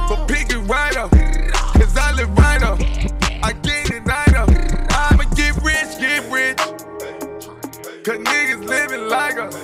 but 0.10 0.28
pick 0.28 0.52
it 0.52 0.60
right 0.60 0.96
up. 0.98 1.12
Cause 1.12 1.98
I 1.98 2.12
live 2.14 2.38
right 2.38 2.64
up. 2.64 2.80
I 3.44 3.54
get 3.62 3.92
it 3.92 4.04
right 4.06 4.36
up. 4.36 4.50
I'ma 4.92 5.24
get 5.36 5.56
rich, 5.64 5.98
get 6.00 6.24
rich. 6.32 6.58
Cause 8.04 8.18
niggas 8.18 8.66
living 8.66 9.08
like 9.10 9.38
us. 9.38 9.56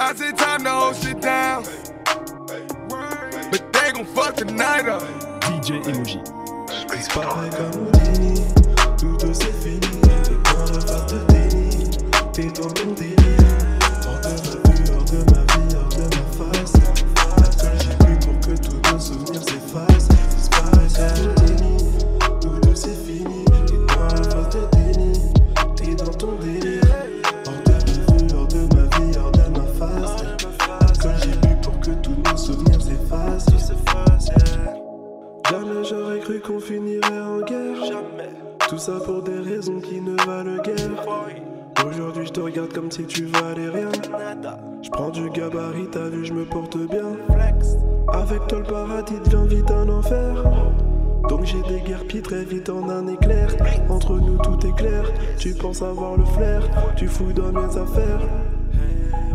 I 0.00 0.14
said 0.14 0.36
time 0.38 0.64
to 0.64 0.70
hold 0.70 0.96
shit 0.96 1.20
down. 1.20 1.64
But 3.50 3.72
they 3.72 3.92
gon' 3.92 4.06
fuck 4.06 4.36
the 4.36 4.46
night 4.46 4.88
up. 4.88 5.02
DJ 5.42 5.82
Emoji. 5.84 6.40
C'est 7.00 7.12
pareil 7.14 7.50
comme 7.50 7.86
Houdini, 7.86 8.42
nous 9.02 9.34
c'est 9.34 9.52
fini. 9.62 9.80
T'es 9.80 10.34
dans 10.44 10.74
la 10.74 10.80
phase 10.80 11.06
de 11.12 11.18
déni, 11.32 11.90
t'es 12.32 12.46
dans 12.46 12.68
ton 12.68 12.92
délire. 12.92 13.19
Penses 55.60 55.82
avoir 55.82 56.16
le 56.16 56.24
flair, 56.24 56.62
tu 56.96 57.06
fouilles 57.06 57.34
dans 57.34 57.52
mes 57.52 57.76
affaires. 57.76 58.20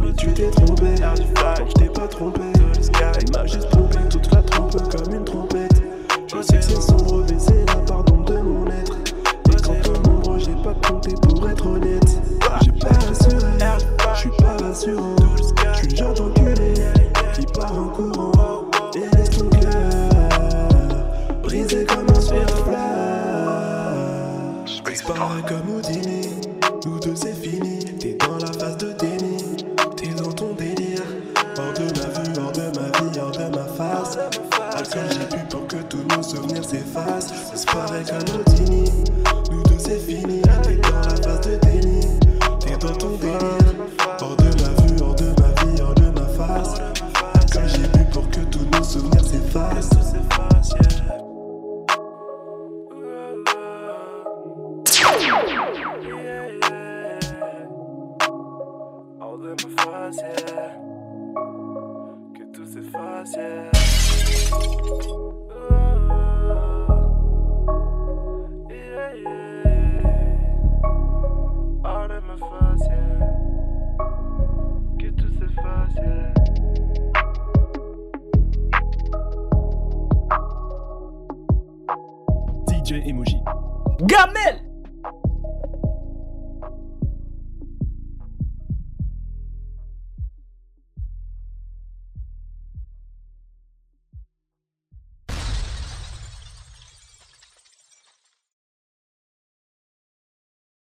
Mais 0.01 0.13
tu 0.13 0.33
t'es 0.33 0.49
trompé, 0.49 0.95
je 0.95 1.73
t'ai 1.73 1.89
pas 1.89 2.07
trompé. 2.07 2.41
Elle 2.53 3.31
m'a 3.31 3.45
juste 3.45 3.69
pompé 3.69 3.97
toute 4.09 4.33
la 4.33 4.41
trompe 4.41 4.75
comme 4.89 5.13
une 5.13 5.23
trompette. 5.23 5.81
Je 6.27 6.41
sais 6.41 6.57
que 6.57 6.63
c'est 6.63 6.81
sombre, 6.81 7.23
mais 7.29 7.39
c'est 7.39 7.65
la 7.67 7.75
pardon 7.75 8.21
de 8.23 8.37
mon 8.37 8.65
être. 8.67 8.97
Et 9.51 9.61
quand 9.61 9.81
ton 9.81 10.11
ombre, 10.11 10.39
j'ai 10.39 10.55
pas 10.55 10.73
compté 10.87 11.13
pour 11.21 11.47
être 11.47 11.67
honnête. 11.67 12.21
J'ai 12.63 12.71
pas 12.71 12.87
rassuré, 12.89 13.51
je 14.13 14.19
suis 14.19 14.29
pas 14.31 14.57
rassurant. 14.57 15.15